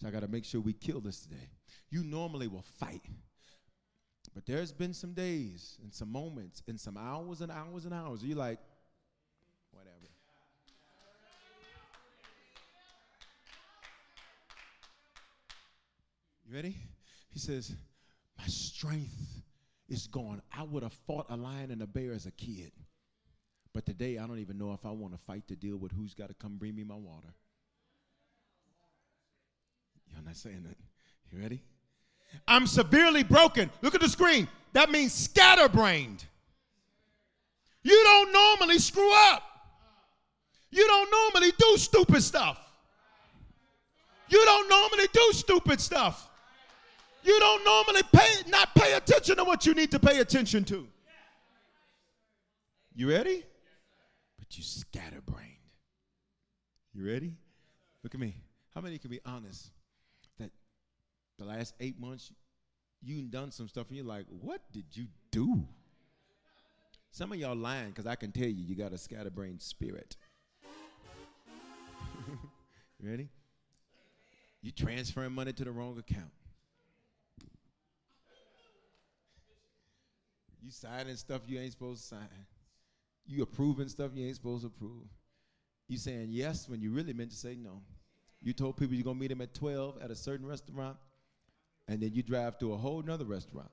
[0.00, 1.48] So I got to make sure we kill this today.
[1.90, 3.02] You normally will fight.
[4.34, 8.24] But there's been some days and some moments and some hours and hours and hours.
[8.24, 8.58] You're like,
[9.70, 9.96] whatever.
[16.48, 16.76] You ready?
[17.30, 17.74] He says,
[18.38, 19.42] My strength
[19.88, 20.42] is gone.
[20.56, 22.72] I would have fought a lion and a bear as a kid.
[23.72, 26.14] But today, I don't even know if I want to fight to deal with who's
[26.14, 27.34] got to come bring me my water.
[30.14, 30.76] You're not saying that.
[31.30, 31.62] You ready?
[32.46, 33.70] I'm severely broken.
[33.82, 34.48] Look at the screen.
[34.72, 36.24] That means scatterbrained.
[37.82, 39.42] You don't normally screw up.
[40.70, 42.60] You don't normally do stupid stuff.
[44.28, 46.28] You don't normally do stupid stuff.
[47.26, 50.86] You don't normally pay not pay attention to what you need to pay attention to.
[52.94, 53.42] You ready?
[54.38, 55.50] But you scatterbrained.
[56.94, 57.36] You ready?
[58.04, 58.36] Look at me.
[58.74, 59.70] How many can be honest
[60.38, 60.50] that
[61.38, 62.30] the last eight months
[63.02, 65.66] you done some stuff and you're like, what did you do?
[67.10, 70.16] Some of y'all lying because I can tell you you got a scatterbrained spirit.
[72.28, 73.28] you ready?
[74.62, 76.30] You transferring money to the wrong account.
[80.66, 82.46] You signing stuff you ain't supposed to sign.
[83.24, 85.06] You approving stuff you ain't supposed to approve.
[85.86, 87.82] You saying yes when you really meant to say no.
[88.42, 90.96] You told people you're gonna meet them at 12 at a certain restaurant,
[91.86, 93.70] and then you drive to a whole nother restaurant.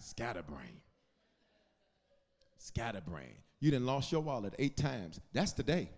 [0.00, 0.80] Scatterbrain.
[2.56, 3.34] Scatterbrain.
[3.60, 5.20] You didn't lost your wallet eight times.
[5.34, 5.90] That's today.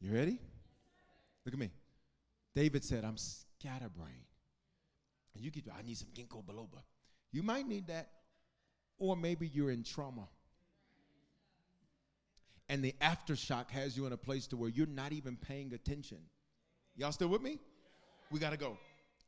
[0.00, 0.40] You ready?
[1.44, 1.70] Look at me.
[2.58, 4.26] David said, I'm scatterbrained.
[5.36, 6.82] And you get, I need some ginkgo biloba.
[7.30, 8.08] You might need that,
[8.98, 10.26] or maybe you're in trauma.
[12.68, 16.18] And the aftershock has you in a place to where you're not even paying attention.
[16.96, 17.60] Y'all still with me?
[18.32, 18.76] We got to go.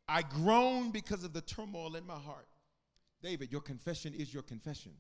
[0.09, 2.49] I groan because of the turmoil in my heart.
[3.23, 4.91] David, your confession is your confession.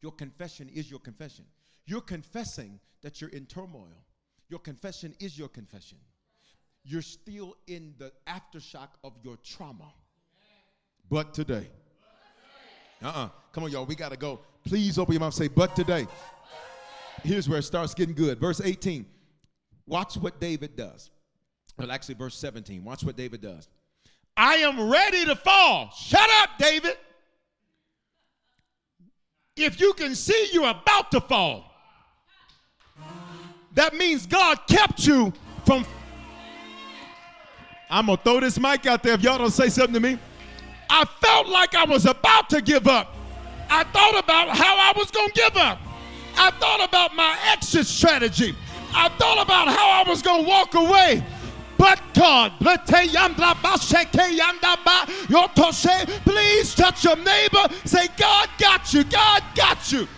[0.00, 1.44] Your confession is your confession.
[1.84, 4.06] You're confessing that you're in turmoil.
[4.48, 5.98] Your confession is your confession.
[6.84, 9.92] You're still in the aftershock of your trauma.
[11.08, 11.68] But today.
[13.02, 13.24] Uh uh-uh.
[13.24, 13.86] uh Come on, y'all.
[13.86, 14.40] We got to go.
[14.64, 16.06] Please open your mouth say, but today.
[17.22, 18.40] Here's where it starts getting good.
[18.40, 19.06] Verse 18.
[19.86, 21.10] Watch what David does.
[21.78, 22.82] Well, actually, verse 17.
[22.84, 23.68] Watch what David does.
[24.36, 25.90] I am ready to fall.
[25.90, 26.96] Shut up, David.
[29.56, 31.70] If you can see you're about to fall,
[33.74, 35.32] that means God kept you
[35.64, 35.84] from.
[37.92, 40.18] I'm going to throw this mic out there if y'all don't say something to me.
[40.88, 43.14] I felt like I was about to give up.
[43.68, 45.78] I thought about how I was going to give up.
[46.34, 48.56] I thought about my exit strategy.
[48.94, 51.22] I thought about how I was going to walk away.
[51.76, 52.52] But God,
[56.24, 57.68] please touch your neighbor.
[57.84, 59.04] Say, God got you.
[59.04, 60.08] God got you.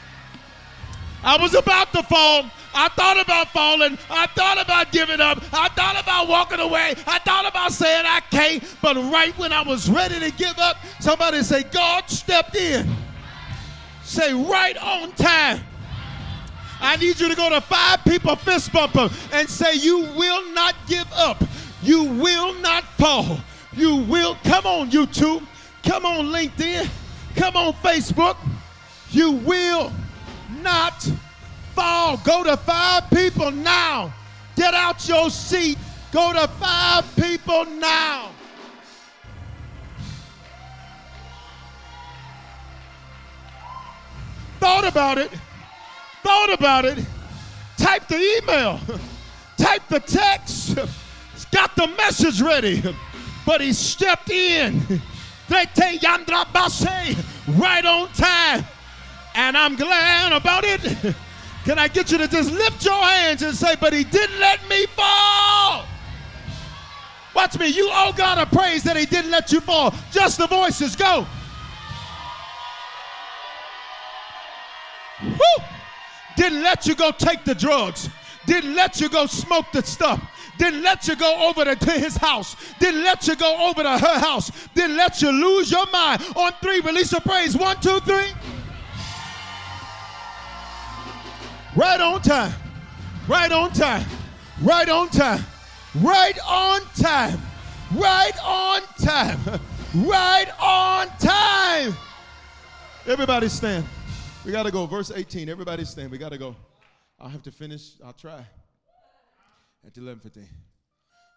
[1.24, 2.44] I was about to fall.
[2.74, 3.98] I thought about falling.
[4.10, 5.38] I thought about giving up.
[5.52, 6.94] I thought about walking away.
[7.06, 8.62] I thought about saying I can't.
[8.82, 12.88] But right when I was ready to give up, somebody say, God stepped in.
[14.02, 15.60] Say, right on time.
[16.80, 20.52] I need you to go to five people fist bump them, and say, You will
[20.52, 21.42] not give up.
[21.82, 23.38] You will not fall.
[23.72, 24.36] You will.
[24.44, 25.46] Come on, YouTube.
[25.84, 26.88] Come on, LinkedIn.
[27.36, 28.36] Come on, Facebook.
[29.10, 29.92] You will
[30.62, 31.08] not
[31.74, 32.16] fall.
[32.18, 34.12] Go to five people now.
[34.56, 35.78] Get out your seat.
[36.12, 38.30] Go to five people now.
[44.60, 45.30] Thought about it
[46.24, 46.98] thought about it,
[47.76, 48.80] type the email,
[49.58, 50.74] type the text,
[51.52, 52.82] got the message ready,
[53.44, 54.80] but he stepped in.
[57.46, 58.64] Right on time.
[59.34, 61.14] And I'm glad about it.
[61.64, 64.66] Can I get you to just lift your hands and say, but he didn't let
[64.68, 65.86] me fall?
[67.34, 67.68] Watch me.
[67.68, 69.94] You owe God a praise that he didn't let you fall.
[70.12, 70.94] Just the voices.
[70.94, 71.26] Go.
[75.22, 75.64] Woo!
[76.36, 78.10] Didn't let you go take the drugs.
[78.46, 80.22] Didn't let you go smoke the stuff.
[80.58, 82.56] Didn't let you go over to his house.
[82.78, 84.50] Didn't let you go over to her house.
[84.74, 86.22] Didn't let you lose your mind.
[86.36, 87.56] On three, release a praise.
[87.56, 88.32] One, two, three.
[91.76, 92.52] Right on time.
[93.26, 94.06] Right on time.
[94.62, 95.44] Right on time.
[96.00, 97.40] Right on time.
[97.94, 99.40] Right on time.
[99.94, 101.94] Right on time.
[103.06, 103.84] Everybody stand.
[104.44, 104.86] We got to go.
[104.86, 105.48] Verse 18.
[105.48, 106.10] Everybody stand.
[106.10, 106.56] We got to go.
[107.20, 107.92] I'll have to finish.
[108.04, 108.44] I'll try
[109.86, 110.46] at 11:15.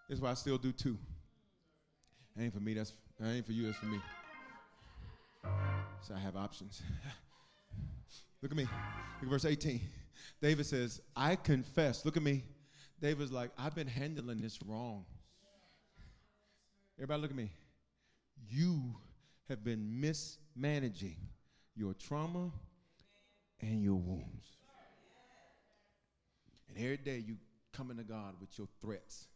[0.10, 0.98] That's why I still do two.
[2.36, 2.74] That ain't for me.
[2.74, 3.68] That's that ain't for you.
[3.68, 4.00] That's for me.
[6.02, 6.82] So I have options.
[8.42, 8.64] Look at me.
[8.64, 9.82] Look at verse 18.
[10.42, 12.06] David says, I confess.
[12.06, 12.44] Look at me.
[13.02, 15.06] David's like, I've been handling this wrong.
[16.98, 17.52] Everybody, look at me.
[18.50, 18.96] You
[19.50, 21.18] have been mismanaging
[21.76, 22.52] your trauma
[23.62, 24.58] and your wounds.
[26.70, 27.38] And every day you
[27.72, 29.28] coming to God with your threats.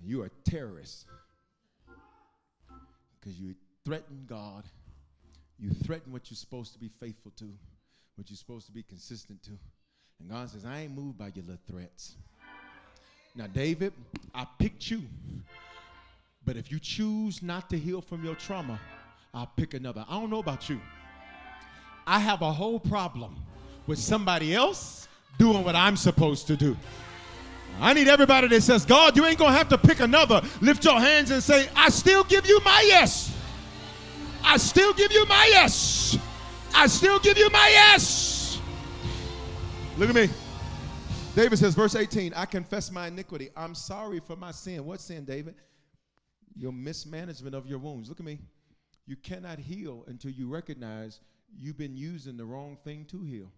[0.00, 1.06] You are a terrorist
[3.18, 3.54] because you
[3.84, 4.64] threaten God.
[5.58, 7.52] You threaten what you're supposed to be faithful to,
[8.16, 9.50] what you're supposed to be consistent to.
[10.20, 12.16] And God says, I ain't moved by your little threats.
[13.36, 13.92] Now, David,
[14.34, 15.02] I picked you.
[16.44, 18.78] But if you choose not to heal from your trauma,
[19.32, 20.04] I'll pick another.
[20.08, 20.80] I don't know about you.
[22.06, 23.34] I have a whole problem
[23.86, 25.08] with somebody else
[25.38, 26.76] doing what I'm supposed to do.
[27.80, 30.42] I need everybody that says, God, you ain't going to have to pick another.
[30.60, 33.34] Lift your hands and say, I still give you my yes.
[34.44, 36.03] I still give you my yes.
[36.74, 38.60] I still give you my yes.
[39.96, 40.28] Look at me.
[41.34, 43.50] David says, verse 18, I confess my iniquity.
[43.56, 44.84] I'm sorry for my sin.
[44.84, 45.54] What sin, David?
[46.56, 48.08] Your mismanagement of your wounds.
[48.08, 48.38] Look at me.
[49.06, 51.20] You cannot heal until you recognize
[51.58, 53.50] you've been using the wrong thing to heal.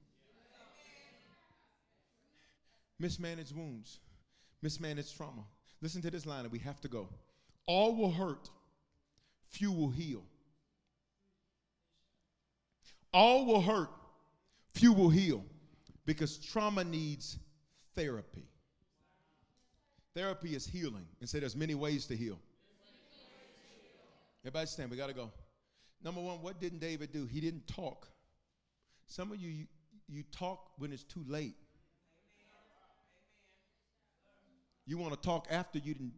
[2.99, 3.99] Mismanaged wounds,
[4.63, 5.45] mismanaged trauma.
[5.83, 7.09] Listen to this line, and we have to go.
[7.67, 8.49] All will hurt,
[9.51, 10.23] few will heal.
[13.17, 13.89] All will hurt,
[14.75, 15.43] few will heal,
[16.05, 17.39] because trauma needs
[17.95, 18.45] therapy.
[20.15, 22.39] Therapy is healing, and say there's many ways to heal.
[24.43, 25.31] Everybody stand, we got to go.
[26.05, 27.25] Number one, what didn't David do?
[27.25, 28.07] He didn't talk.
[29.07, 29.67] Some of you, you,
[30.11, 31.57] you talk when it's too late.
[34.85, 36.13] You want to talk after you didn't.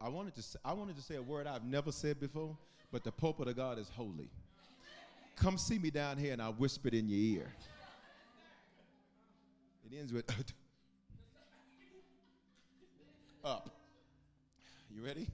[0.00, 2.58] I wanted to say, I wanted to say a word I've never said before,
[2.90, 4.28] but the pulpit of God is holy.
[5.36, 7.52] Come see me down here and I'll whisper it in your ear.
[9.84, 10.28] It ends with
[13.44, 13.70] up.
[14.90, 15.28] You ready?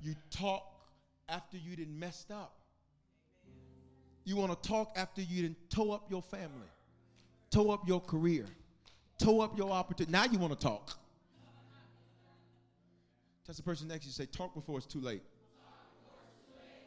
[0.00, 0.64] You talk
[1.28, 2.54] after you didn't messed up.
[4.24, 6.68] You want to talk after you didn't tow up your family,
[7.50, 8.44] tow up your career,
[9.16, 10.12] tow up your opportunity.
[10.12, 10.98] Now you want to talk.
[13.46, 14.12] Touch the person next to you.
[14.12, 15.22] Say, talk before it's too late.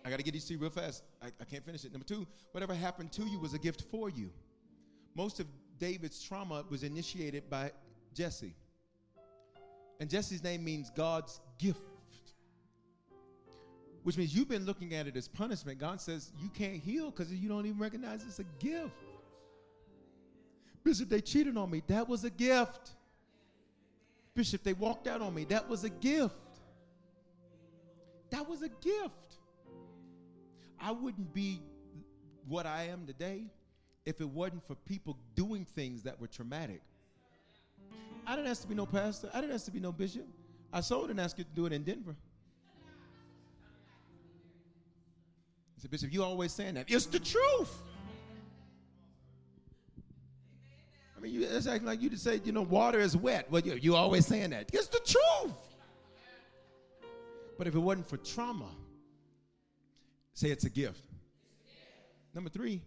[0.04, 1.04] I got to get these to you real fast.
[1.22, 1.92] I, I can't finish it.
[1.92, 4.32] Number two, whatever happened to you was a gift for you.
[5.16, 5.48] Most of
[5.78, 7.72] David's trauma was initiated by
[8.14, 8.56] Jesse.
[10.00, 11.80] And Jesse's name means God's gift,
[14.04, 15.78] which means you've been looking at it as punishment.
[15.78, 18.96] God says you can't heal because you don't even recognize it's a gift.
[20.84, 21.84] Bishop, they cheated on me.
[21.88, 22.92] That was a gift.
[24.34, 25.44] Bishop, they walked out on me.
[25.46, 26.34] That was a gift.
[28.32, 29.31] That was a gift.
[30.82, 31.62] I wouldn't be
[32.48, 33.46] what I am today
[34.06, 36.82] if it wasn't for people doing things that were traumatic.
[38.26, 39.30] I didn't ask to be no pastor.
[39.34, 40.26] I didn't ask to be no bishop.
[40.74, 42.16] I sold and asked you to do it in Denver.
[45.78, 46.86] I said, Bishop, you always saying that.
[46.88, 47.78] It's the truth.
[51.18, 53.52] I mean, you, it's acting like you just say, you know, water is wet.
[53.52, 54.70] Well, you, you always saying that.
[54.74, 55.56] It's the truth.
[57.58, 58.70] But if it wasn't for trauma,
[60.34, 61.04] say it's a gift.
[62.34, 62.82] Number three,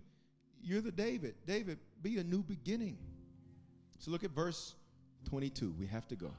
[0.62, 1.34] you're the David.
[1.46, 2.96] David, be a new beginning.
[3.98, 4.74] So look at verse
[5.28, 5.74] 22.
[5.78, 6.30] We have to go.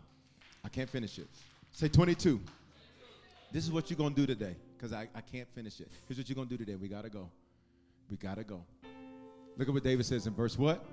[0.64, 1.28] I can't finish it.
[1.72, 2.40] Say 22.
[3.52, 5.90] This is what you're going to do today because I, I can't finish it.
[6.08, 6.76] Here's what you're going to do today.
[6.76, 7.30] We got to go.
[8.10, 8.64] We got to go.
[9.58, 10.84] Look at what David says in verse what?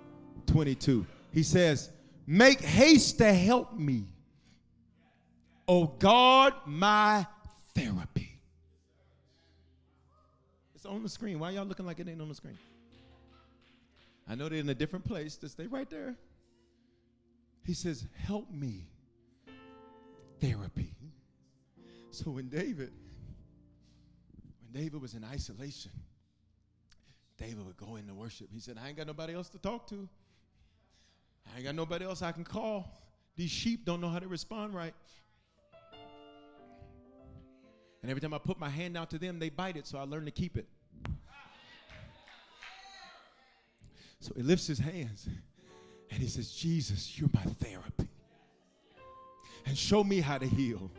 [0.46, 1.06] 22.
[1.32, 1.90] He says,
[2.26, 4.04] Make haste to help me.
[5.66, 7.26] Oh God, my
[7.74, 8.21] therapy.
[10.82, 11.38] It's on the screen.
[11.38, 12.58] Why y'all looking like it ain't on the screen?
[14.28, 15.36] I know they're in a different place.
[15.36, 16.16] Just stay right there.
[17.64, 18.88] He says, Help me.
[20.40, 20.92] Therapy.
[22.10, 22.90] So when David,
[24.60, 25.92] when David was in isolation,
[27.38, 28.48] David would go into worship.
[28.52, 30.08] He said, I ain't got nobody else to talk to.
[31.46, 33.00] I ain't got nobody else I can call.
[33.36, 34.94] These sheep don't know how to respond right.
[38.02, 40.02] And every time I put my hand out to them, they bite it, so I
[40.02, 40.66] learn to keep it.
[44.20, 45.28] So he lifts his hands
[46.12, 48.08] And he says, Jesus, you're my therapy.
[49.64, 50.90] And show me how to heal.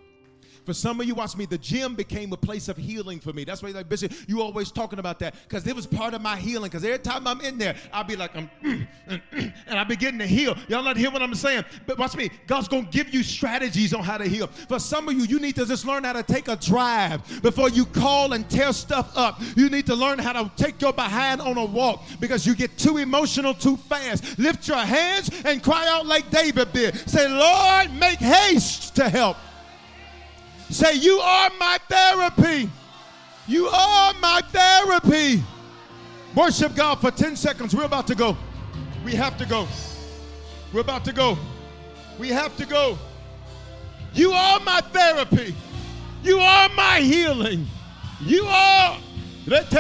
[0.66, 3.43] For some of you, watch me, the gym became a place of healing for me.
[3.43, 6.38] That's why, like, Bishop, you always talking about that because it was part of my
[6.38, 6.70] healing.
[6.70, 9.84] Because every time I'm in there, I'll be like, I'm, mm, mm, mm, and I
[9.84, 10.55] begin to heal.
[10.68, 11.66] Y'all not hear what I'm saying?
[11.86, 14.47] But watch me, God's going to give you strategies on how to heal.
[14.47, 17.70] For some of you, you need to just learn how to take a drive before
[17.70, 19.41] you call and tear stuff up.
[19.55, 22.78] You need to learn how to take your behind on a walk because you get
[22.78, 24.39] too emotional too fast.
[24.39, 26.95] Lift your hands and cry out like David did.
[27.09, 29.38] Say, Lord, make haste to help.
[30.74, 32.69] Say, You are my therapy.
[33.47, 35.43] You are my therapy.
[36.36, 37.76] Worship God for 10 seconds.
[37.76, 38.36] We're about to go.
[39.05, 39.67] We have to go.
[40.74, 41.38] We're about to go.
[42.17, 42.97] We have to go.
[44.13, 45.55] You are my therapy.
[46.24, 47.67] You are my healing.
[48.21, 48.97] You are.
[49.45, 49.74] Lift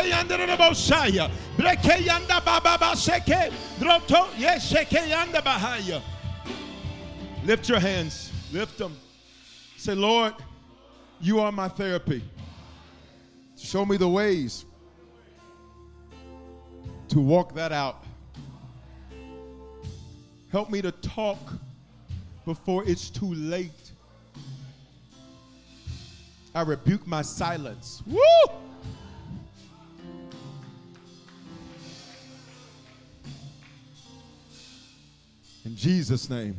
[7.69, 8.31] your hands.
[8.51, 8.95] Lift them.
[9.77, 10.33] Say, Lord,
[11.23, 12.21] you are my therapy.
[13.57, 14.65] Show me the ways
[17.07, 18.03] to walk that out.
[20.51, 21.39] Help me to talk
[22.45, 23.91] before it's too late.
[26.53, 28.03] I rebuke my silence.
[28.05, 28.19] Woo!
[35.63, 36.57] In Jesus' name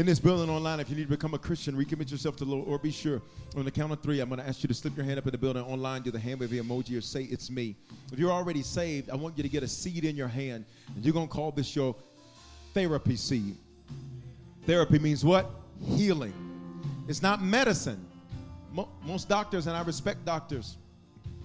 [0.00, 2.50] in this building online, if you need to become a Christian, recommit yourself to the
[2.50, 3.20] Lord, or be sure
[3.54, 5.26] on the count of three, I'm going to ask you to slip your hand up
[5.26, 7.76] in the building online, do the hand wave emoji, or say, It's me.
[8.10, 11.04] If you're already saved, I want you to get a seed in your hand, and
[11.04, 11.94] you're going to call this your
[12.72, 13.58] therapy seed.
[14.64, 15.50] Therapy means what?
[15.84, 16.32] Healing.
[17.06, 18.02] It's not medicine.
[18.72, 20.78] Mo- most doctors, and I respect doctors,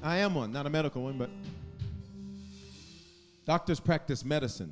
[0.01, 1.29] I am one, not a medical one, but
[3.45, 4.71] doctors practice medicine.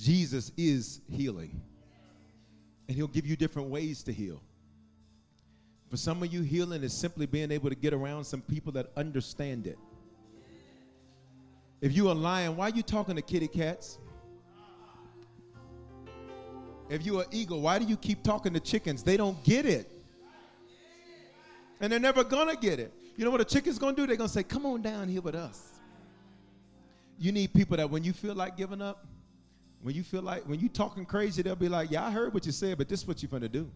[0.00, 1.60] Jesus is healing.
[2.86, 4.40] And he'll give you different ways to heal.
[5.90, 8.90] For some of you, healing is simply being able to get around some people that
[8.96, 9.78] understand it.
[11.80, 13.98] If you're a lion, why are you talking to kitty cats?
[16.88, 19.02] If you're eagle, why do you keep talking to chickens?
[19.02, 19.90] They don't get it.
[21.80, 22.92] And they're never gonna get it.
[23.16, 24.06] You know what a chicken's gonna do?
[24.06, 25.80] They're gonna say, Come on down here with us.
[27.18, 29.06] You need people that when you feel like giving up,
[29.82, 32.44] when you feel like, when you talking crazy, they'll be like, yeah, I heard what
[32.46, 33.70] you said, but this is what you're to do.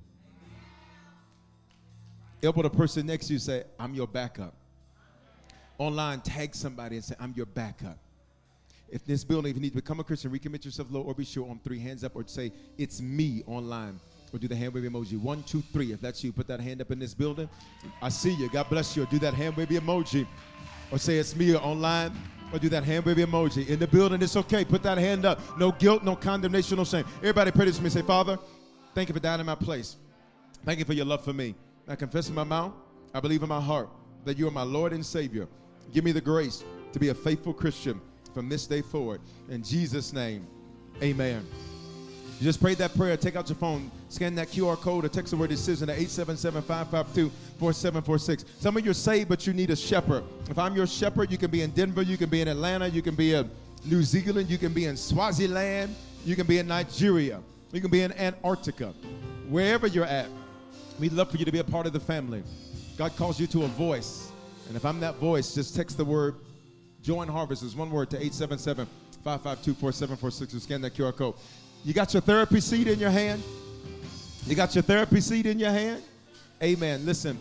[2.42, 4.54] Elbow the person next to you say, I'm your backup.
[5.78, 7.98] Online, tag somebody and say, I'm your backup.
[8.88, 11.24] If this building, if you need to become a Christian, recommit yourself, Lord, or be
[11.24, 13.98] sure on three hands up, or say, it's me online.
[14.32, 15.20] Or do the hand wave emoji.
[15.20, 15.92] One, two, three.
[15.92, 17.48] If that's you, put that hand up in this building.
[18.00, 18.48] I see you.
[18.48, 19.02] God bless you.
[19.02, 20.26] Or do that hand wave emoji.
[20.90, 22.12] Or say, it's me online
[22.52, 23.68] or do that hand wave emoji.
[23.68, 24.64] In the building, it's okay.
[24.64, 25.40] Put that hand up.
[25.58, 27.04] No guilt, no condemnation, no shame.
[27.18, 27.90] Everybody pray this to me.
[27.90, 28.38] Say, Father,
[28.94, 29.96] thank you for dying in my place.
[30.64, 31.54] Thank you for your love for me.
[31.88, 32.72] I confess in my mouth,
[33.12, 33.88] I believe in my heart
[34.24, 35.48] that you are my Lord and Savior.
[35.92, 38.00] Give me the grace to be a faithful Christian
[38.32, 39.20] from this day forward.
[39.48, 40.46] In Jesus' name,
[41.02, 41.46] amen.
[42.38, 43.16] You just prayed that prayer.
[43.16, 48.44] Take out your phone, scan that QR code, or text the word decision to 877-552-4746.
[48.58, 50.24] Some of you are saved, but you need a shepherd.
[50.50, 53.02] If I'm your shepherd, you can be in Denver, you can be in Atlanta, you
[53.02, 53.48] can be in
[53.84, 57.40] New Zealand, you can be in Swaziland, you can be in Nigeria,
[57.72, 58.92] you can be in Antarctica.
[59.48, 60.26] Wherever you're at,
[60.98, 62.42] we'd love for you to be a part of the family.
[62.96, 64.32] God calls you to a voice.
[64.68, 66.36] And if I'm that voice, just text the word
[67.02, 68.86] join harvest is one word to 877
[69.24, 71.34] 552 4746 or scan that QR code.
[71.84, 73.42] You got your therapy seat in your hand?
[74.46, 76.02] You got your therapy seat in your hand?
[76.62, 77.04] Amen.
[77.04, 77.38] Listen,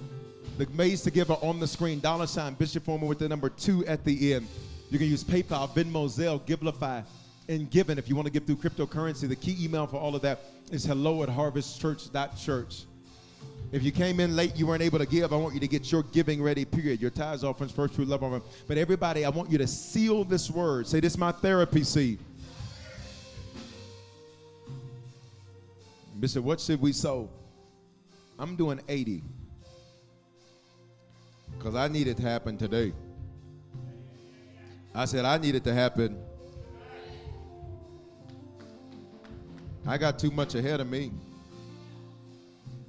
[0.58, 2.00] the Maze to Give are on the screen.
[2.00, 4.48] Dollar sign Bishop Foreman with the number two at the end.
[4.89, 7.04] You can use PayPal, Venmo, Zelle, Givelify,
[7.48, 9.30] and Given if you want to give through cryptocurrency.
[9.30, 10.39] The key email for all of that
[10.72, 12.86] is hello at harvestchurch.church.
[13.72, 15.92] If you came in late, you weren't able to give, I want you to get
[15.92, 17.00] your giving ready, period.
[17.00, 18.42] Your tithes, offerings, first fruit, love offering.
[18.68, 20.88] But everybody, I want you to seal this word.
[20.88, 22.20] Say, this is my therapy seed.
[26.22, 27.32] Bishop, what should we sow?
[28.38, 29.24] I'm doing 80.
[31.58, 32.94] Because I need it to happen today.
[34.94, 36.22] I said, I need it to happen.
[39.88, 41.12] I got too much ahead of me.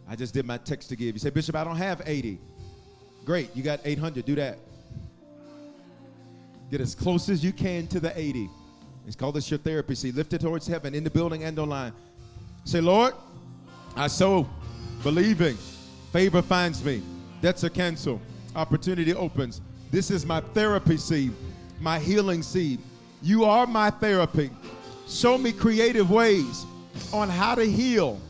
[0.06, 1.14] I just did my text to give.
[1.14, 2.38] You say, Bishop, I don't have 80.
[3.24, 4.26] Great, you got 800.
[4.26, 4.58] Do that.
[6.70, 8.50] Get as close as you can to the 80.
[9.06, 9.94] It's called this your therapy.
[9.94, 11.94] See, lift it towards heaven in the building and online.
[12.64, 13.14] Say, Lord,
[13.96, 14.48] I sow
[15.02, 15.56] believing.
[16.12, 17.02] Favor finds me.
[17.40, 18.20] Debts are canceled.
[18.54, 19.60] Opportunity opens.
[19.90, 21.32] This is my therapy seed,
[21.80, 22.80] my healing seed.
[23.20, 24.50] You are my therapy.
[25.08, 26.64] show me creative ways
[27.12, 28.20] on how to heal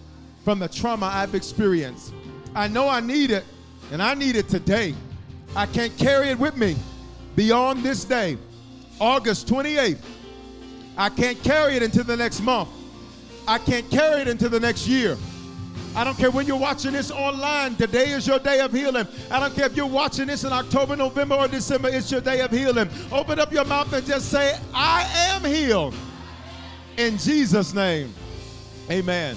[0.45, 2.13] from the trauma I've experienced.
[2.55, 3.45] I know I need it,
[3.93, 4.95] and I need it today.
[5.55, 6.77] I can't carry it with me
[7.37, 8.39] beyond this day,
[9.01, 9.99] August 28th.
[10.97, 12.69] I can't carry it into the next month.
[13.47, 15.17] I can't carry it into the next year.
[15.95, 17.77] I don't care when you're watching this online.
[17.77, 19.07] Today is your day of healing.
[19.31, 21.91] I don't care if you're watching this in October, November, or December.
[21.91, 22.89] It's your day of healing.
[23.11, 25.95] Open up your mouth and just say, I am healed.
[26.97, 28.15] In Jesus' name,
[28.91, 29.37] amen.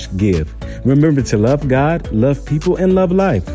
[0.17, 0.53] give.
[0.85, 3.47] Remember to love God, love people, and love life.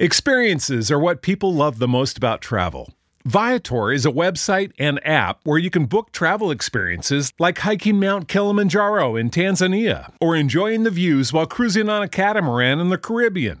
[0.00, 2.94] Experiences are what people love the most about travel.
[3.24, 8.28] Viator is a website and app where you can book travel experiences like hiking Mount
[8.28, 13.60] Kilimanjaro in Tanzania or enjoying the views while cruising on a catamaran in the Caribbean.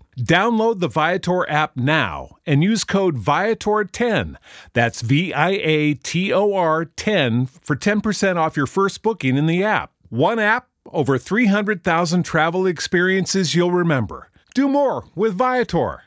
[0.21, 4.35] Download the Viator app now and use code Viator10.
[4.73, 9.47] That's V I A T O R 10 for 10% off your first booking in
[9.47, 9.91] the app.
[10.09, 14.29] One app, over 300,000 travel experiences you'll remember.
[14.53, 16.03] Do more with Viator.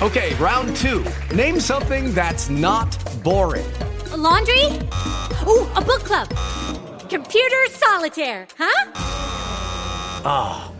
[0.00, 1.04] Okay, round two.
[1.34, 3.66] Name something that's not boring.
[4.12, 4.64] A laundry?
[5.46, 6.28] Ooh, a book club.
[7.10, 8.90] Computer solitaire, huh?
[10.24, 10.79] Ah, oh,